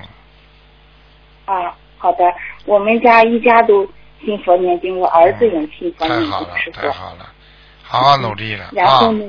[1.46, 2.24] 啊，好的，
[2.64, 3.87] 我们家一家都
[4.24, 6.90] 信佛念经，我儿子也信佛念经，太好了师，傅太。
[6.90, 7.32] 好了，
[7.82, 9.22] 好好努力了啊然后呢，！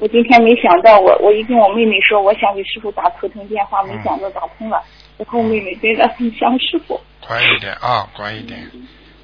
[0.00, 4.82] 我今天没想到，我我一跟我妹妹说，我想给师傅打头疼电话，没想到打通了。
[5.18, 7.00] 然后我妹妹真的很像师傅。
[7.20, 8.70] 乖一点啊，乖一点。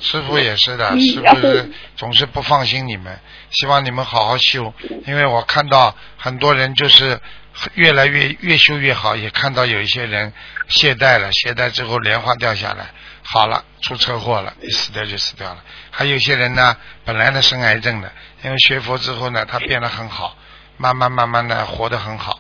[0.01, 3.19] 师傅也是的，嗯师傅是总是不放心你们，
[3.51, 4.73] 希望你们好好修。
[5.07, 7.21] 因为我看到很多人就是
[7.75, 10.33] 越来越越修越好，也看到有一些人
[10.69, 12.93] 懈怠了，懈怠之后莲花掉下来，
[13.25, 15.65] 好了，出车祸了，一死掉就死掉了。
[15.91, 18.13] 还有些人呢，本来呢生癌症的，
[18.45, 20.37] 因为学佛之后呢，他变得很好，
[20.77, 22.39] 慢慢慢慢的活得很好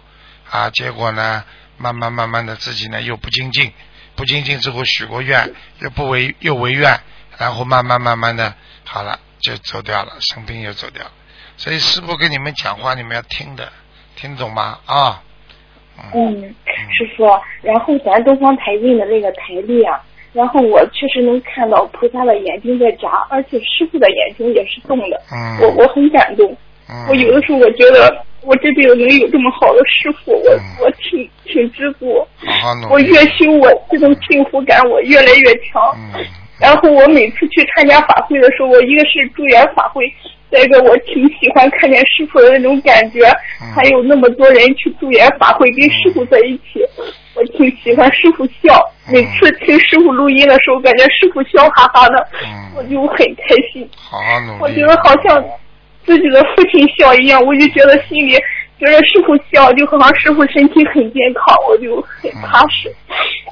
[0.48, 1.44] 啊，结果呢，
[1.78, 3.72] 慢慢慢慢的自己呢又不精进，
[4.16, 7.00] 不精进之后许过愿，又不违又违愿，
[7.38, 11.10] 然后慢慢慢慢的好了就走掉了，生病又走掉了。
[11.56, 13.72] 所以师傅跟你们讲话，你们要听的，
[14.16, 14.78] 听懂吗？
[14.86, 15.22] 啊，
[16.14, 16.54] 嗯，
[16.92, 17.24] 师傅，
[17.62, 20.00] 然后咱东方台印的那个台历啊，
[20.32, 26.56] 然后我确实能看到菩萨的眼睛在眨，而且师傅的眼睛也是动的，嗯，我我很感动。
[26.88, 32.26] 嗯，我有的时候我觉得我这辈子能有这么好的师傅，我嗯我挺挺知足。
[32.46, 32.88] 好好努力。
[32.90, 35.82] 我越修我这种幸福感我越来越强。
[36.16, 36.24] 嗯，
[36.58, 40.10] 然后我每次去参加法会的时候，我一个是助缘法会，
[40.50, 43.20] 再一个我挺喜欢看见师傅的那种感觉，
[43.60, 46.80] 嗯还有那么多人去助缘法会跟师傅在一起，
[47.34, 48.80] 我挺喜欢师傅笑。
[48.80, 53.88] 嗯每次听师傅录音的时候，感觉师傅笑哈哈的，嗯我就很开心。
[53.96, 54.58] 好好努力。
[54.60, 55.42] 我觉得好像
[56.08, 58.32] 自己的父亲笑一样，我就觉得心里
[58.78, 62.90] 觉得师傅笑，就好像师傅身体很健康，我就很踏实。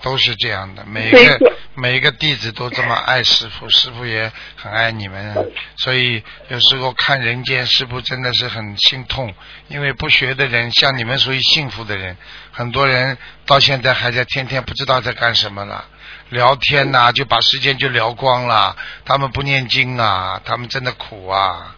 [0.03, 5.35] 都是这样的，每一个每一个弟子都这么爱师傅，师傅也很爱你们，
[5.77, 9.35] 所以有时候看人间，师傅真的是很心痛，
[9.69, 12.17] 因为不学的人，像你们属于幸福的人，
[12.53, 15.85] 很多人到现在还在天天不知道在干什么了，
[16.31, 21.76] 聊天呐、就把时间就聊光了，他们不念经啊，他们真的苦啊，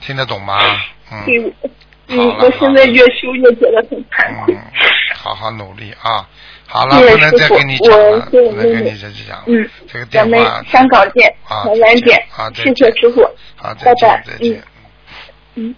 [0.00, 0.58] 听得懂吗？
[1.12, 1.52] 嗯。
[2.12, 4.52] 嗯，我现在越修越觉得很惭愧。
[4.52, 4.60] 嗯，
[5.14, 6.28] 好好努力啊！
[6.66, 9.44] 好了，不能再跟你讲了，不能跟你再讲了。
[9.46, 13.22] 嗯，这个电咱们话香港见，啊台湾见啊，再谢谢师傅。
[13.54, 14.62] 好，再见，拜拜再见。
[15.54, 15.74] 嗯。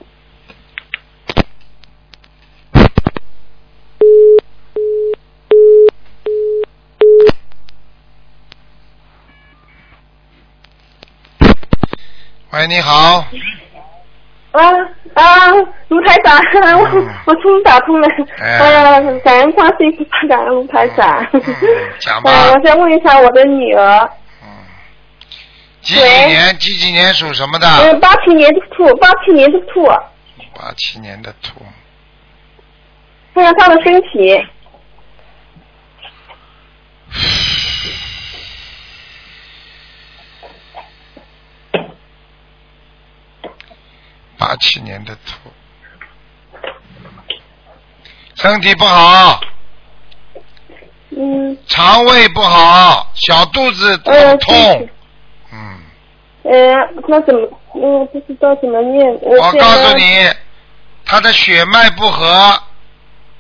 [12.53, 13.27] 喂，你好，
[14.53, 14.71] 啊
[15.15, 15.51] 啊，
[15.89, 16.39] 卢台长，
[16.79, 17.09] 我嗯。
[17.27, 18.09] 我终于打通了，
[18.41, 18.59] 哎。
[18.59, 21.27] 哎呀，感恩观世音菩萨，感恩卢台长。
[21.33, 21.43] 嗯
[21.99, 22.31] 讲吧。
[22.33, 24.11] 哎我想问一下我的女儿，
[24.43, 24.49] 嗯，
[25.81, 26.59] 几几年？
[26.59, 27.67] 几几年属什么的？
[27.67, 29.85] 嗯，八七年的兔，八七年的兔，
[30.55, 31.61] 八七年的兔，
[33.35, 34.47] 看看她的身体。
[44.73, 45.51] 七年的兔，
[48.37, 49.39] 身体不好，
[51.11, 54.89] 嗯，肠胃不好，小肚子呃痛是，
[55.53, 55.79] 嗯，
[56.45, 56.51] 呃，
[57.07, 59.07] 那怎么，我不知道怎么念。
[59.21, 60.05] 我我告诉，你，
[61.05, 62.63] 他的血脉不和，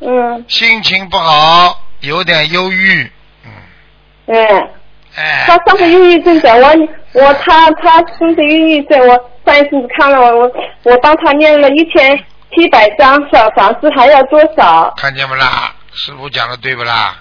[0.00, 3.10] 嗯，心情不好，有点忧郁，
[3.46, 4.70] 嗯，哎，
[5.16, 10.52] 哎，他上次抑郁症的，我我他他生的忧郁症，我上一次看了我我
[10.84, 12.16] 我帮他念了一千
[12.54, 14.92] 七百张小房子，还要多少？
[14.96, 15.74] 看见不啦？
[15.92, 17.16] 师傅讲的对不啦？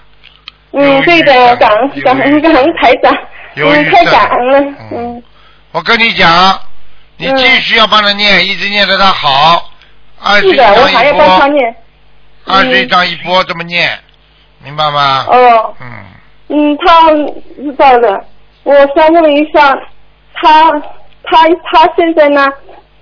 [0.72, 3.14] 嗯，对的，症感恩感恩感恩台长，
[3.56, 5.22] 嗯，太感恩了，嗯嗯
[5.72, 6.58] 我跟你讲，
[7.18, 9.70] 你嗯继续要帮他念，一直念着他好，
[10.22, 11.76] 二十一是的，我还要帮他波，念。
[12.46, 13.98] 二十一张一波这么念，
[14.64, 15.26] 明白吗？
[15.28, 15.92] 哦，嗯，
[16.48, 17.10] 嗯，他
[17.62, 18.24] 知道的。
[18.64, 19.76] 我想问一下，
[20.34, 20.70] 他
[21.32, 22.52] 他他现在呢，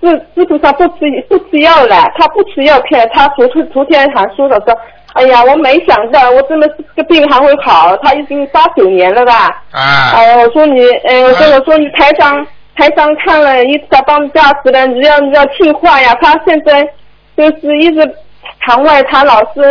[0.01, 3.07] 是基本上不吃不吃药了，他不吃药片。
[3.13, 4.75] 他昨天昨天还说了说，
[5.13, 9.63] 哎呀，我没想到我真的是这个病还会好，他已经八九年了吧？
[9.71, 16.15] 啊，哎呀，我说你，哎，我说哎我说你台上台上看了一次，他帮驾驶了，你要你要听话呀。
[16.21, 16.83] 他现在
[17.35, 18.15] 就是一直
[18.65, 19.61] 肠外，他老是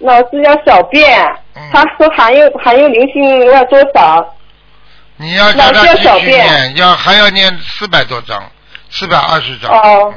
[0.00, 4.34] 老是要小便，嗯他说含有含有灵性要多少？
[5.18, 8.42] 你要叫他继续念，要还要念四百多章，
[8.90, 9.70] 四百二十章。
[9.70, 10.16] 哦嗯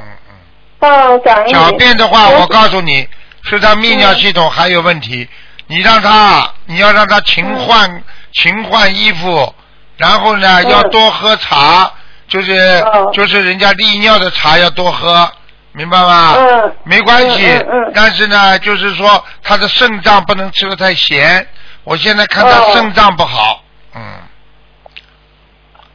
[0.80, 1.48] 嗯。
[1.52, 3.08] 小便的话，我我告诉你，
[3.44, 5.28] 是他泌尿系统还有问题。
[5.68, 9.54] 你让他，你要让他勤换、勤换衣服，
[9.96, 11.90] 然后呢，嗯要多喝茶，
[12.28, 12.52] 就是、
[12.92, 15.30] 哦就是人家利尿的茶要多喝，
[15.72, 16.34] 明白吗？
[16.36, 21.46] 嗯没关系，嗯嗯嗯但是呢，就是说他的肾脏不能吃的太咸。
[21.84, 23.62] 我现在看他哦肾脏不好，
[23.94, 24.02] 嗯，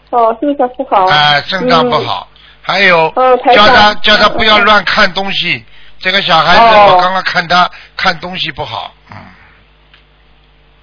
[0.09, 1.05] 哦，是不是不好？
[1.07, 2.27] 哎、肾脏不好，
[2.61, 3.09] 还有、
[3.53, 5.63] 叫他叫他嗯不要乱看东西。
[5.99, 9.17] 这个小孩子，哦我刚刚看他看东西不好，嗯，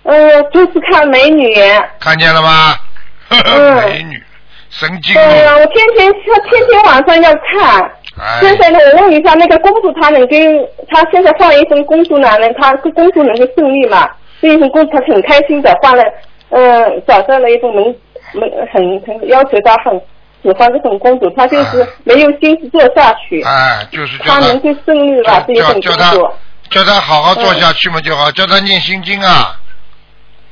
[0.05, 0.33] 嗯。
[0.35, 1.55] 呃，就是看美女。
[2.01, 2.75] 看见了吗？
[3.31, 4.23] 嗯 美女，
[4.71, 7.91] 神经对呀，了，我天天他天天晚上要看。
[8.21, 10.39] 哎，现在呢，我问一下，那个公主她能跟
[10.89, 14.09] 她现在换了一份公主呢，能她这公主能够顺利吗？
[14.43, 16.05] 这一份公主她很开心的，换了，
[16.51, 17.85] 嗯、找到了一份门
[18.35, 20.01] 门很很要求他很
[20.43, 26.39] 喜欢这种工作，他就是哎没有心思做下去，哎，就是叫他她能够顺利吧这一份叫叫他工作。
[26.71, 29.59] 叫他好好做下去嘛就好，叫他念心经啊，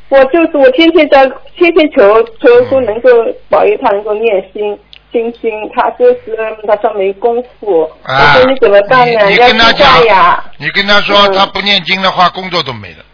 [0.09, 1.25] 我就是我天天在
[1.57, 3.09] 天天求求说能够
[3.49, 4.79] 保佑他能够念心。
[5.11, 6.35] 心经，他就是
[6.67, 9.27] 他说没功夫，啊我说你怎么办呢？
[9.29, 10.43] 你跟他讲呀。
[10.57, 13.05] 你跟他说嗯他不念经的话，工作都没了。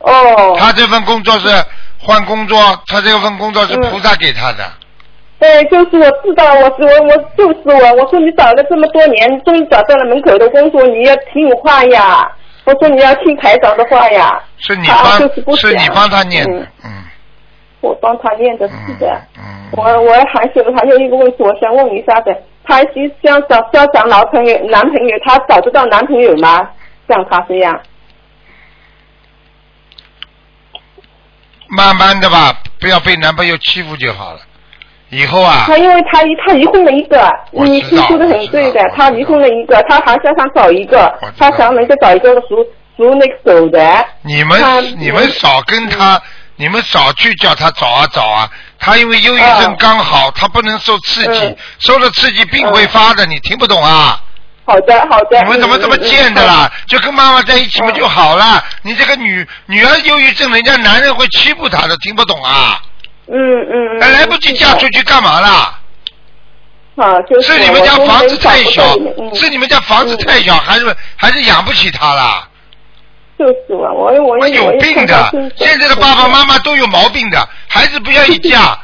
[0.00, 0.56] 哦。
[0.58, 1.46] 他这份工作是
[2.06, 4.64] 换工作，他这份工作是嗯菩萨给他的。
[5.38, 12.26] 对，就是我知道，我我我就是我，我说你找了这么多年，终于找到了门口的工作，你要听我话呀。
[12.64, 14.40] 我说你要听台长的话呀。
[14.58, 16.90] 是你他帮就是不是你帮他念的嗯，嗯
[17.80, 19.20] 我帮他念的是嗯的。
[19.36, 19.42] 嗯，
[19.72, 26.68] 我我还有还有一个问题，我想问一下的，他是想找要找男朋友，男朋友他找得到男朋友吗？
[27.08, 27.78] 像他这样。
[31.68, 34.40] 慢慢的吧，不要被男朋友欺负就好了。
[35.10, 42.56] 以后啊，他因为他他离婚了一个，你我知道你说的很对的他离婚了一个，他还想想找一个他想能够找一个熟
[42.96, 44.04] 熟那个狗的。
[44.22, 44.60] 你们
[44.98, 46.20] 你们少跟他，
[46.56, 48.50] 你们少去叫他找啊找啊。
[48.78, 54.20] 他因为忧郁症嗯刚好，他不能受刺激嗯，受了刺激病会发的，你听不懂啊？
[54.66, 55.40] 好的好的。
[55.42, 56.70] 你们怎么这么贱的啦？
[56.86, 58.62] 就跟妈妈在一起嘛嗯就好了。
[58.82, 62.82] 你这个女女儿忧郁症，人家男人会欺负她的，听不懂啊？
[63.28, 64.02] 嗯嗯嗯。
[64.02, 65.78] 还来不及嫁出去干嘛啦？
[66.96, 68.82] 啊，就是是你们家房子太小
[69.34, 72.48] 是你们家房子太小，还是还是养不起她啦？
[73.38, 73.52] 就是
[73.84, 78.78] 啊，我我我有病的，现在的爸爸妈妈都有毛病的，孩子不愿意嫁，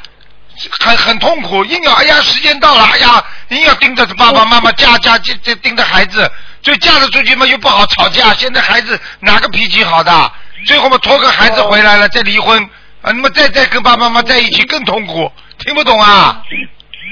[0.79, 6.29] 很很痛苦，硬要哎呀时间到了，哎呀硬要盯着爸爸妈妈嫁嫁这这盯着孩子，
[6.61, 10.31] 就嫁得出去嘛又不好吵架，现在孩子哪个脾气好的？
[10.65, 12.63] 最后嘛拖个孩子回来了再离婚，
[13.01, 16.41] 啊那么再再跟爸爸妈妈在一起更痛苦，听不懂啊？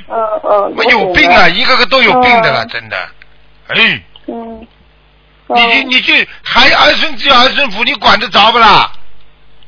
[0.08, 0.74] 嗯嗯。
[0.78, 3.10] 我有病啊，一个个都有病的了，嗯真的，
[3.68, 4.04] 哎。
[4.28, 4.68] 嗯。
[5.54, 8.90] 你去你去还儿孙自有儿孙福，你管得着不啦？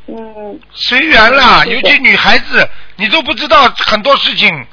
[0.08, 0.60] 嗯。
[0.72, 2.70] 随缘啦，尤其女孩子，
[3.04, 4.66] 你都不知道很多事情。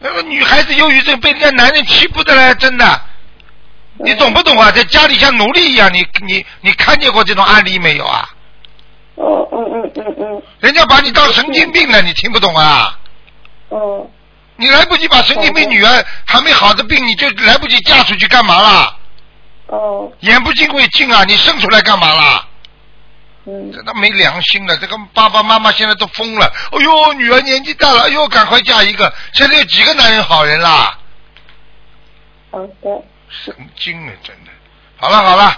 [0.00, 3.00] 那个女孩子忧郁症被人家男人欺负的嘞，真的，
[3.98, 4.68] 你懂不懂啊？
[4.72, 8.28] 在家里像奴隶一样，你你你看见过这种案例没有啊？
[9.14, 12.98] 哦嗯嗯嗯嗯人家把你当神经病了，你听不懂啊？
[13.68, 14.10] 哦。
[14.56, 18.96] 你来不及把神经病女儿还没好的病，你就来不及嫁出去干嘛啦？
[19.68, 21.22] 哦，眼不见为净啊！
[21.28, 22.44] 你生出来干嘛啦？
[23.46, 26.46] 嗯，真的没良心了，这个爸爸妈妈现在都疯了。
[26.72, 29.10] 哎呦，女儿年纪大了，哎呦，赶快嫁一个。
[29.32, 30.98] 现在有几个男人好人啦？
[32.50, 33.02] 好的。
[33.28, 34.50] 神经了，真的。
[34.98, 35.52] 好了好了，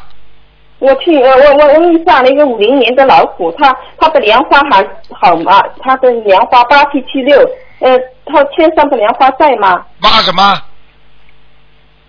[0.78, 5.61] 我听我我我我遇上了一个五零年的老虎，他他的莲花还好吗？
[5.83, 7.37] 他的莲花八七七六，
[7.80, 9.85] 呃，他天上的莲花在吗？
[9.99, 10.62] 骂什么？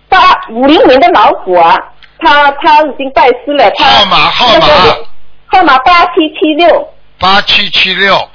[0.08, 0.18] 八
[0.50, 1.76] 五零年的老虎啊，
[2.20, 5.06] 他他已经拜师了，他号码号码那个
[5.54, 8.28] 号码八七七六，八七七六，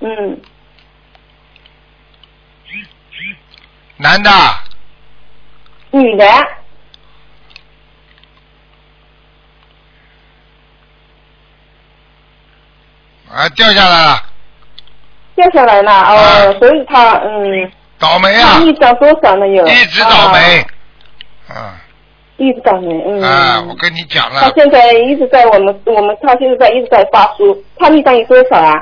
[0.00, 0.38] 嗯，
[3.96, 4.30] 男的，
[5.90, 6.26] 女的，
[13.32, 14.22] 啊，掉下来了，
[15.34, 16.58] 掉下来了哦，啊。
[16.58, 18.58] 所以他嗯，倒霉啊。
[18.58, 19.66] 它，一张多少呢有？
[19.66, 20.60] 一直倒霉。
[21.48, 21.80] 啊，，啊
[22.36, 23.22] 一直倒霉，嗯。
[23.22, 23.60] 啊！
[23.68, 28.74] 我跟你讲了他，现在一直在我们我们他现在一直在发书，他那张有多少啊？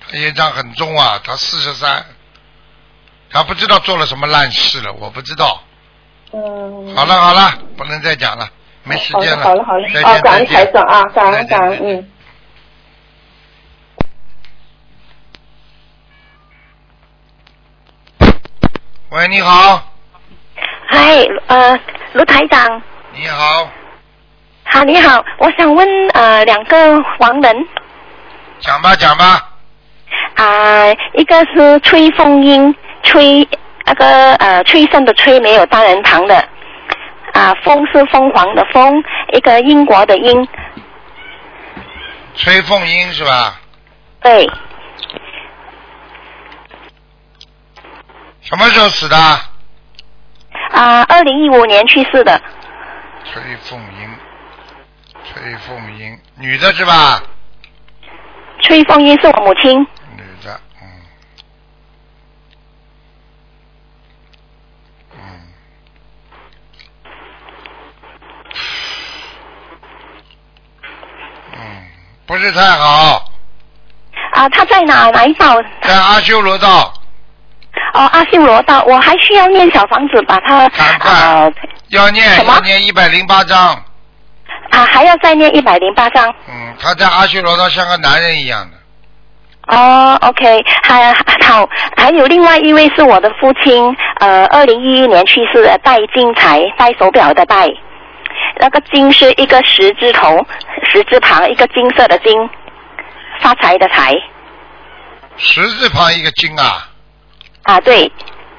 [0.00, 2.04] 他业障很重啊，他四十三，
[3.30, 5.62] 他不知道做了什么烂事了，我不知道。
[6.32, 6.94] 嗯。
[6.94, 8.48] 好了好了，不能再讲了，
[8.84, 9.44] 没时间了。
[9.44, 10.46] 好了好了，再好了，啊，感恩。
[10.46, 12.08] 台长啊，感再恩感恩，嗯。
[19.10, 19.91] 喂，你好，
[20.94, 21.80] 嗨，呃，
[22.12, 22.82] 卢台长，
[23.14, 23.66] 你好，
[24.64, 27.66] 好，你好，我想问呃两个黄人。
[28.60, 29.48] 讲吧讲吧，
[30.34, 33.48] 啊、一个是崔凤英，崔
[33.86, 36.36] 那个呃崔胜的崔没有单人旁的，
[37.32, 40.46] 啊、凤是凤凰的凤，一个英国的英，
[42.34, 43.58] 崔凤英是吧？
[44.20, 44.46] 对，
[48.42, 49.16] 什么时候死的？
[50.72, 52.40] 啊，二零一五年去世的，
[53.24, 54.16] 崔凤英，
[55.24, 57.22] 崔凤英，女的是吧？
[58.62, 59.80] 崔凤英是我母亲，
[60.16, 60.88] 女的，嗯，
[65.12, 65.18] 嗯，
[71.52, 71.86] 嗯，
[72.26, 73.24] 不是太好，
[74.34, 75.60] 啊，他在哪哪一道？
[75.82, 76.91] 在阿修罗道
[77.92, 81.52] 哦，阿修罗道，我还需要念小房子把它赶快啊
[81.88, 82.54] 要念什么？
[82.54, 83.82] 要念一百零八章，
[84.70, 86.34] 啊还要再念一百零八章。
[86.48, 91.12] 嗯，他在阿修罗道像个男人一样的，哦，OK，还
[91.46, 97.68] 好，还有另外一位是我的父亲，呃，二零一一年去世的戴金财，戴手表的戴，
[98.58, 100.44] 那个金是一个十字头，
[100.90, 102.48] 十字旁一个金色的金，
[103.40, 104.14] 发财的财。
[105.36, 106.88] 十字旁一个金啊，
[107.64, 108.10] 啊，对，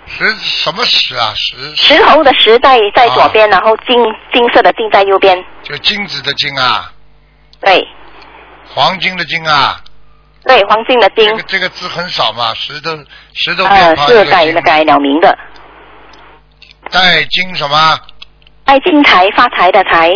[0.08, 1.34] 石什么石啊？
[1.36, 1.76] 石。
[1.76, 3.98] 石头的石在在左边，然后金
[4.34, 6.92] 金色的金在右边，就金子的金啊，
[7.62, 7.88] 对。
[8.66, 9.82] 黄金的金啊，
[10.46, 11.28] 对，黄金的金。
[11.28, 12.92] 这个，这个字很少嘛，石头
[13.34, 15.38] 石头呃边，旁一是改了改了名的，
[16.90, 18.00] 带金什么？
[18.66, 20.10] 戴金财发财的财，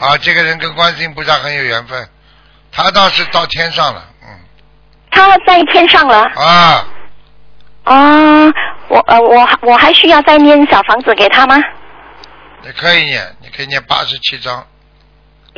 [0.00, 2.06] 啊，这个人跟观世音菩萨很有缘分，
[2.72, 4.15] 他倒是到天上了，嗯，
[5.16, 6.22] 他在天上了。
[6.34, 6.84] 啊，
[7.84, 8.52] 啊，
[8.88, 11.56] 我呃我我还需要再念小房子给他吗？
[12.62, 14.66] 你可以念，你可以念八十七章，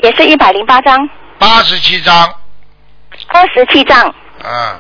[0.03, 2.35] 也是一百零八张，八十七章，
[3.29, 4.07] 二十七张，
[4.43, 4.79] 啊，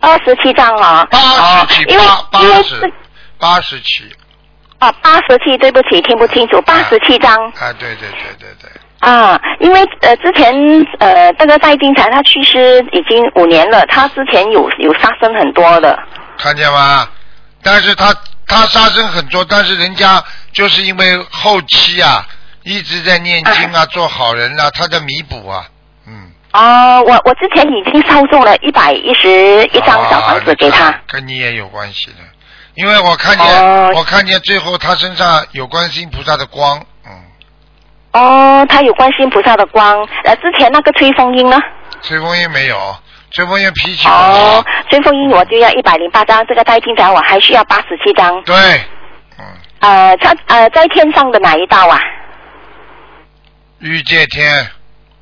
[0.00, 1.04] 二十七张啊。
[1.10, 2.92] 八哦十七，八八十，
[3.38, 4.08] 八十七，
[4.78, 8.70] 啊八十七，对不起，听不清楚，八十七张啊，对对对对对，
[9.00, 10.54] 啊，因为呃之前
[10.98, 15.98] 呃那个戴金才他去世已经五年了，他之前有有杀生很多的，
[16.38, 17.08] 看见吗？
[17.62, 18.14] 但是他
[18.46, 20.22] 他杀生很多，但是人家
[20.52, 22.26] 就是因为后期啊
[22.62, 25.66] 一直在念经啊，做好人啊，他在弥补啊，
[26.06, 26.30] 嗯。
[26.52, 30.86] 哦，我我之前已经烧中了一百一十一张小房子给他。
[30.86, 32.16] 啊，跟你也有关系的，
[32.74, 33.92] 因为我看见、哦。
[33.94, 37.12] 我看见最后他身上有观世音菩萨的光，嗯，
[38.12, 41.56] 哦，他有观世音菩萨的光，呃之前那个吹风音呢？
[42.02, 42.96] 吹风音没有，
[43.30, 48.42] 吹风音脾气，哦，吹风音我就要一百零八张，这个戴金仔我还需要八十七张。
[48.42, 48.54] 对，
[49.38, 49.44] 嗯，
[49.80, 52.00] 呃，他呃在天上的哪一道啊？
[53.78, 54.66] 欲界天，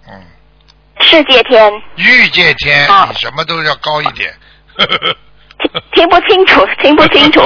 [0.09, 0.23] 嗯，
[1.01, 4.33] 世界天，欲界天，什么都要高一点，
[5.61, 7.41] 听听不清楚， 听不清楚。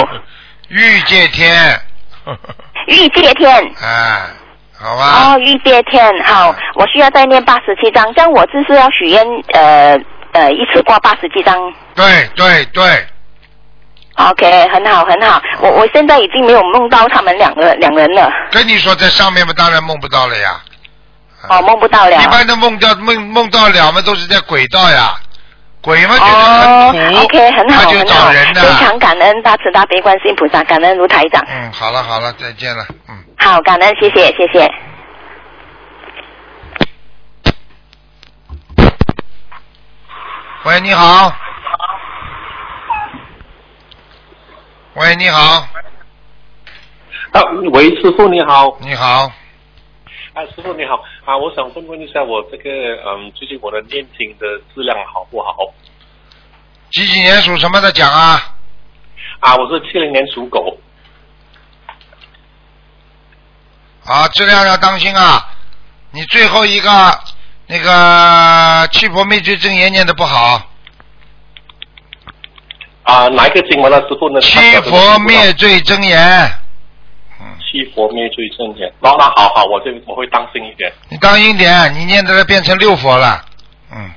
[0.68, 1.80] 欲界天，
[2.86, 4.26] 欲界天，哎，
[4.82, 5.34] 好啊？
[5.34, 9.96] 哦，玉界天，好，我需要再念八十七章，这样我就是要许愿，呃
[10.32, 11.56] 呃，一次过八十七章。
[11.94, 12.04] 对
[12.34, 13.06] 对对
[14.16, 20.60] ，OK，很好很好，我我现在已经没有梦到他们两个两人了，跟你说在上面嘛，当然梦不到了呀。
[21.48, 22.16] 哦，梦不到了。
[22.22, 25.14] 一般的梦到梦梦到了嘛，都是在轨道呀。
[25.82, 28.60] 鬼嘛觉得很苦，哦，OK，很好他就很好，找人的。
[28.60, 31.44] 非常感恩大慈大悲观世音菩萨，感恩卢台长。
[31.48, 33.24] 嗯，好了好了，再见了，嗯。
[33.36, 34.72] 好，感恩，谢谢谢谢。
[40.64, 41.34] 喂，你好。
[44.94, 45.66] 喂，你好，
[47.32, 48.76] 啊，喂，师傅你好。
[48.78, 49.32] 你好，
[50.34, 50.94] 啊，师傅你好
[51.26, 52.70] 啊，我想问问一下，我这个
[53.04, 55.54] 嗯，最近我的念经的质量好不好？
[56.90, 58.54] 几几年属什么的讲啊？
[59.40, 60.78] 啊，我是七零年属狗。
[64.06, 65.46] 啊，质量要当心啊！
[66.12, 66.90] 你最后一个
[67.66, 70.62] 那个七佛灭罪真言念的不好，
[73.02, 74.40] 啊，哪一个经文呢，师傅呢？
[74.40, 76.50] 七佛灭罪真言，
[77.72, 78.92] 七佛灭罪真言。
[79.00, 80.92] 那那好好，我这我会当心一点。
[81.08, 83.42] 你当心点，你念的变成六佛了。
[83.90, 84.12] 嗯，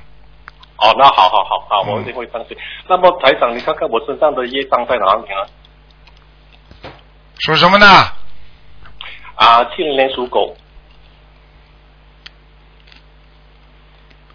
[0.76, 2.56] 哦，那好好好好，我一定会当心。
[2.86, 6.90] 那么台长，你看看我身上的业障在哪里呢？
[7.38, 7.86] 属什么呢？
[9.36, 10.54] 啊，七零年属狗。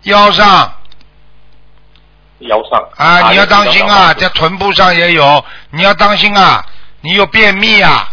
[0.04, 0.74] 腰上
[2.40, 6.66] 腰上啊，你要当心啊，在臀部上也有，你要当心啊，
[7.02, 8.10] 你有便秘啊，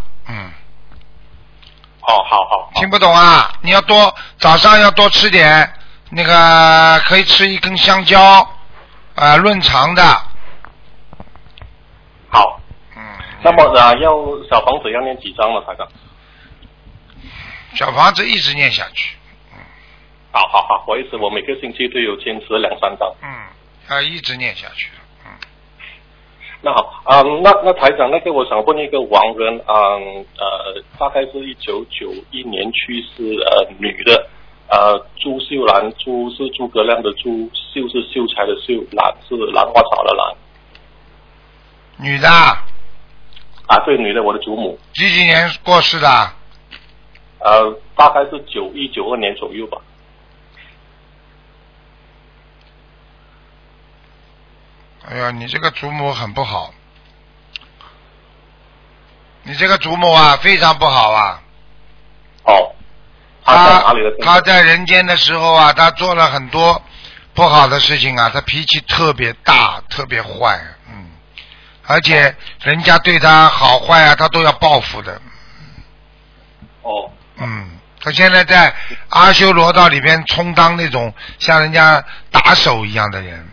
[2.09, 2.71] 嗯，哦，好好。
[2.75, 5.73] 听不懂啊，你要多早上要多吃点
[6.11, 8.21] 那个，可以吃一根香蕉，
[9.15, 10.03] 啊，润肠的，
[12.31, 12.61] 好。
[12.97, 13.03] 嗯。
[13.43, 14.11] 那么啊，要
[14.51, 15.87] 小房子要念几张了，大哥？
[17.75, 19.17] 小房子一直念下去，
[20.33, 23.15] 好好好，我意思我每个星期都有坚持两三张。
[23.23, 23.29] 嗯，
[23.91, 24.91] 要一直念下去。
[26.61, 34.27] 那好，嗯，那那台长，那个我想问一个王人，嗯呃，大概是一九九一年去世，呃，女的，
[34.69, 40.35] 呃，朱秀兰，朱是诸葛亮的朱，秀是秀才的秀，兰是兰花草的兰。
[42.01, 42.65] 女的啊，
[43.69, 46.09] 啊，对，女的，我的祖母，几几年过世的？
[47.39, 49.79] 呃，大概是九一九二年左右吧。
[55.11, 56.75] 哎呀，你这个祖母很不好，
[59.43, 61.41] 你这个祖母啊非常不好啊。
[62.45, 62.75] 哦。
[63.43, 66.83] 他在哪里的他在人间的时候啊，他做了很多
[67.33, 71.11] 不好的事情啊，他脾气特别大，特别坏，嗯，
[71.87, 75.19] 而且人家对他好坏啊，他都要报复的。
[76.83, 77.11] 哦。
[77.37, 78.75] 嗯，他现在在
[79.09, 83.48] 阿修罗道里边充当那种像人家打手一样的人，嗯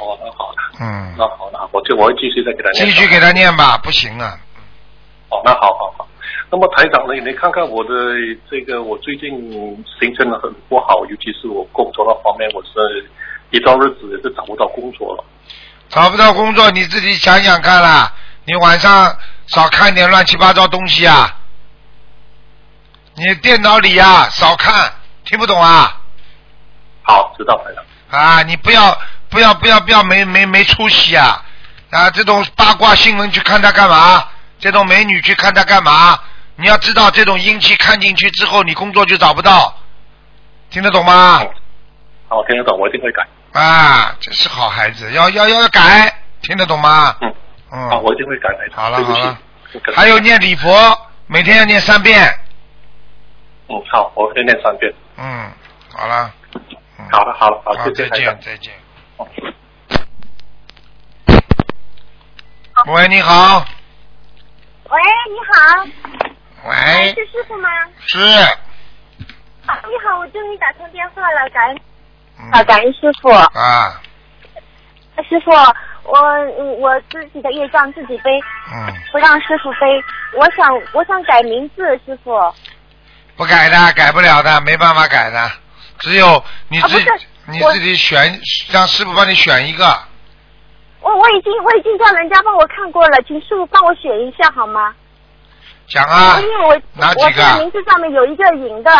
[0.00, 2.84] 哦，那好的，嗯，那好的，我就我会继续再给他念。
[2.86, 4.38] 继续给他念吧，不行啊。
[5.28, 6.08] 哦，那好好好。
[6.50, 7.14] 那么台长呢？
[7.14, 7.90] 你看看我的
[8.50, 9.30] 这个，我最近
[9.98, 13.10] 行程很不好，尤其是我工作那方面，我是
[13.50, 15.24] 一段日子也是找不到工作了。
[15.88, 18.12] 找不到工作，你自己想想看啦。
[18.44, 19.16] 你晚上
[19.48, 21.36] 少看点乱七八糟东西啊。
[23.14, 24.92] 你电脑里呀、少看，
[25.24, 26.00] 听不懂啊？
[27.02, 27.84] 好，知道台长。
[28.08, 28.96] 啊，你不要
[29.28, 31.42] 不要不要不要没没没出息啊！
[31.90, 34.24] 啊，这种八卦新闻去看他干嘛？
[34.58, 36.18] 这种美女去看他干嘛？
[36.56, 39.74] 你要知道，这种阴气看进去之后，你工作就找不到，
[40.70, 41.38] 听得懂吗？
[42.28, 43.26] 好，听得懂，我一定会改。
[43.52, 46.12] 啊，这是好孩子，要要要改，
[46.42, 47.14] 听得懂吗？
[47.20, 47.34] 嗯
[47.72, 47.90] 嗯。
[47.90, 48.48] 好，我一定会改。
[48.74, 49.38] 好了好了，
[49.94, 52.26] 还有念礼佛，每天要念三遍。
[53.68, 54.92] 嗯，好，我会念三遍。
[55.18, 55.50] 嗯，
[55.92, 56.30] 好了。
[57.10, 58.38] 好了，好了，好，好，再见。
[58.40, 58.72] 再见。
[62.86, 63.64] 喂，你好。
[64.90, 65.00] 喂，
[65.30, 65.84] 你好。
[66.68, 67.68] 喂，是师傅吗？
[68.06, 68.18] 是，
[69.66, 71.80] 啊，你好，我终于打通电话了，感恩。
[72.52, 73.30] 啊，感恩师傅。
[73.30, 74.00] 啊，
[75.28, 75.50] 师傅，
[76.04, 76.18] 我
[76.58, 78.30] 嗯我自己的业障自己背，
[78.70, 80.04] 嗯，不让师傅背。
[80.34, 82.30] 我想我想改名字，师傅。
[83.36, 85.50] 不改的，改不了的，没办法改的，
[85.98, 86.78] 只有你
[87.48, 88.40] 你自己选，
[88.70, 89.84] 让师傅帮你选一个。
[91.00, 94.94] 我我已经我已经叫人家帮我看过了，请师傅帮我选一下好吗？
[95.88, 98.90] 讲啊因，为我哪几个我这个名字上面有一个引的，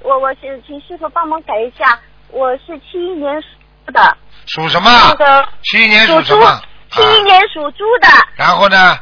[0.00, 1.98] 我我是请师傅帮忙改一下。
[2.28, 4.90] 我是七一年属的，属什么？
[4.90, 8.08] 那个七一年属猪属什么？，七一年属猪的。
[8.34, 8.98] 然后呢？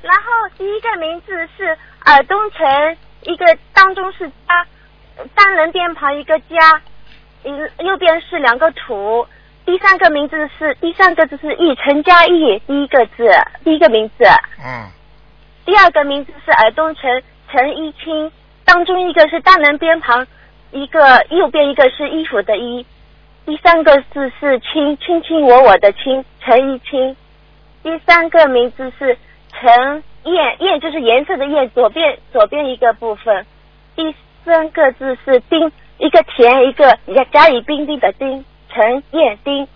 [0.00, 0.22] 然后
[0.56, 4.66] 第一个名字是尔东城一个当中是家，
[5.34, 6.80] 单人边旁一个家，
[7.46, 9.26] 一右边是两个土，
[9.64, 13.30] 第三个名字是第三个字是义，陈嘉义，第一个字，
[13.62, 14.24] 第一个名字，
[14.64, 14.90] 嗯，
[15.64, 18.32] 第二个名字是尔东陈陈一清，
[18.64, 20.26] 当中一个是单人边旁，
[20.72, 22.84] 一个右边一个是衣服的衣，
[23.44, 27.16] 第三个字是卿，卿卿我我的卿，陈一清，
[27.84, 29.16] 第三个名字是
[29.52, 33.46] 陈燕，燕就是颜色的燕，左边左边一个部分，
[33.94, 36.98] 第三个字是丁，一个田一个
[37.32, 39.66] 甲乙丙丁的丁，陈燕丁，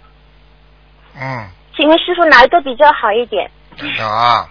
[1.18, 3.50] 嗯，请问师傅哪一个比较好一点？
[3.76, 4.48] 等等啊，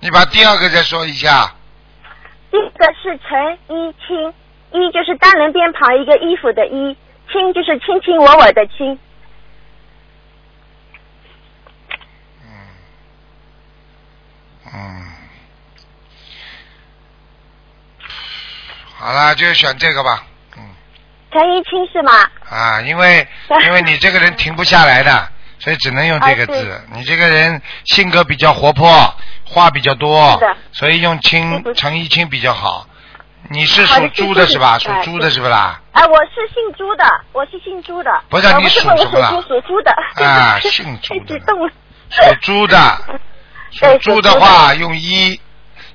[0.00, 1.52] 你把第二个再说一下。
[2.50, 4.34] 第一个是陈一清，
[4.72, 6.96] 一就是单人边旁一个衣服的衣，
[7.30, 8.98] 清就是卿卿我我的卿。
[14.72, 15.19] 嗯，
[19.00, 20.24] 好了，就选这个吧。
[20.56, 20.62] 嗯
[21.32, 22.28] 陈一清是吗？
[22.50, 23.26] 啊，因为
[23.66, 25.28] 因为你这个人停不下来的，
[25.60, 26.84] 所以只能用这个字。
[26.92, 29.14] 你这个人性格比较活泼，
[29.46, 30.38] 话比较多，
[30.72, 32.86] 所以用清陈一清比较好。
[33.48, 34.76] 你是属猪的是吧？
[34.78, 35.80] 属猪的是不啦？
[35.92, 38.10] 啊，我是姓朱的，我是姓朱的。
[38.28, 40.26] 不是你属什么了属猪，的。
[40.26, 41.72] 啊姓朱太激 动了。
[42.10, 42.98] 属猪的，
[43.70, 45.40] 属猪的话用一，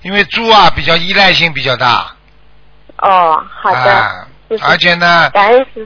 [0.02, 2.15] 因为猪啊比较依赖性比较大。
[3.06, 4.28] 哦，好的。
[4.62, 5.30] 而且呢。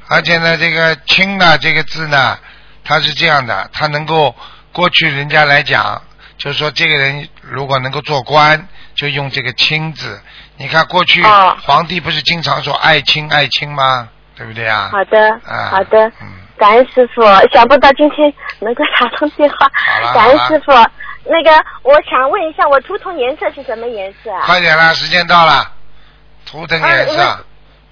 [0.07, 2.37] 而且呢，这个“清”呢这个字呢，
[2.83, 4.35] 它是这样的，它能够
[4.71, 6.01] 过去人家来讲，
[6.37, 10.21] 就是说这个人如果能够做官，就用这个“清”字。
[10.57, 14.09] 你看过去哦皇帝不是经常说爱卿爱卿吗？
[14.35, 14.89] 对不对啊？
[14.91, 16.07] 好的，啊好的。
[16.21, 16.27] 嗯
[16.59, 17.21] 感恩师傅，
[17.53, 19.65] 想不到今天能够打通电话
[20.13, 20.73] 感恩师傅。
[21.23, 21.51] 那个，
[21.83, 24.41] 我想问一下，我图腾颜色是什么颜色啊？
[24.45, 25.71] 快点啦，时间到了，
[26.49, 27.39] 图腾颜色啊，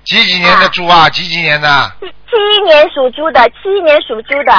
[0.03, 1.08] 几几年的猪啊？
[1.10, 1.91] 几几年的？
[1.99, 2.12] 七七
[2.55, 4.51] 一年属猪的，七一年属猪的。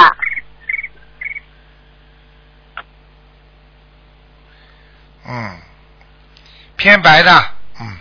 [5.27, 5.57] 嗯，
[6.77, 7.31] 偏白的，
[7.81, 7.97] 嗯。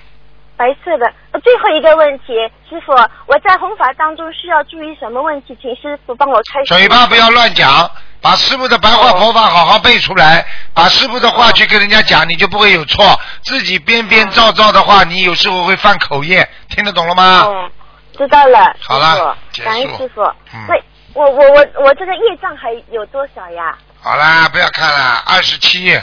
[0.57, 1.13] 白色的。
[1.33, 2.35] 呃最后一个问题，
[2.71, 2.93] 师傅，
[3.27, 5.59] 我在弘法当中需要注意什么问题？
[5.61, 6.63] 请师傅帮我开。
[6.65, 7.91] 嘴巴不要乱讲，
[8.21, 10.45] 把师傅的白话佛法好好背出来，
[10.75, 13.19] 把师傅的话去跟人家讲，你就不会有错。
[13.43, 17.43] 自己编编造造的话，你有时候会犯口业，听得懂了吗？
[17.43, 17.71] 哦，
[18.17, 20.23] 知道了，好了感恩师傅。
[20.53, 20.75] 嗯那
[21.15, 23.77] 我我我我这个业障还有多少呀？
[24.01, 25.97] 好啦，不要看了，二十七。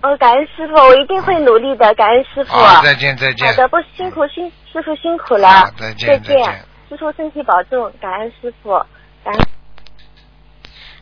[0.00, 2.52] 哦，感恩师傅，我一定会努力的，感恩师傅。
[2.52, 3.48] 好，再见再见。
[3.48, 8.70] 好的，不辛苦辛师傅辛苦了好，再见再再见师傅身体保重，感恩师傅，
[9.22, 9.40] 感恩。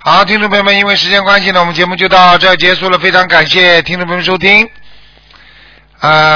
[0.02, 4.66] 好，听众朋友们，因为时间关系呢，我们节目就到这结束了，非常感谢听众朋友们收听。
[6.00, 6.30] 呃。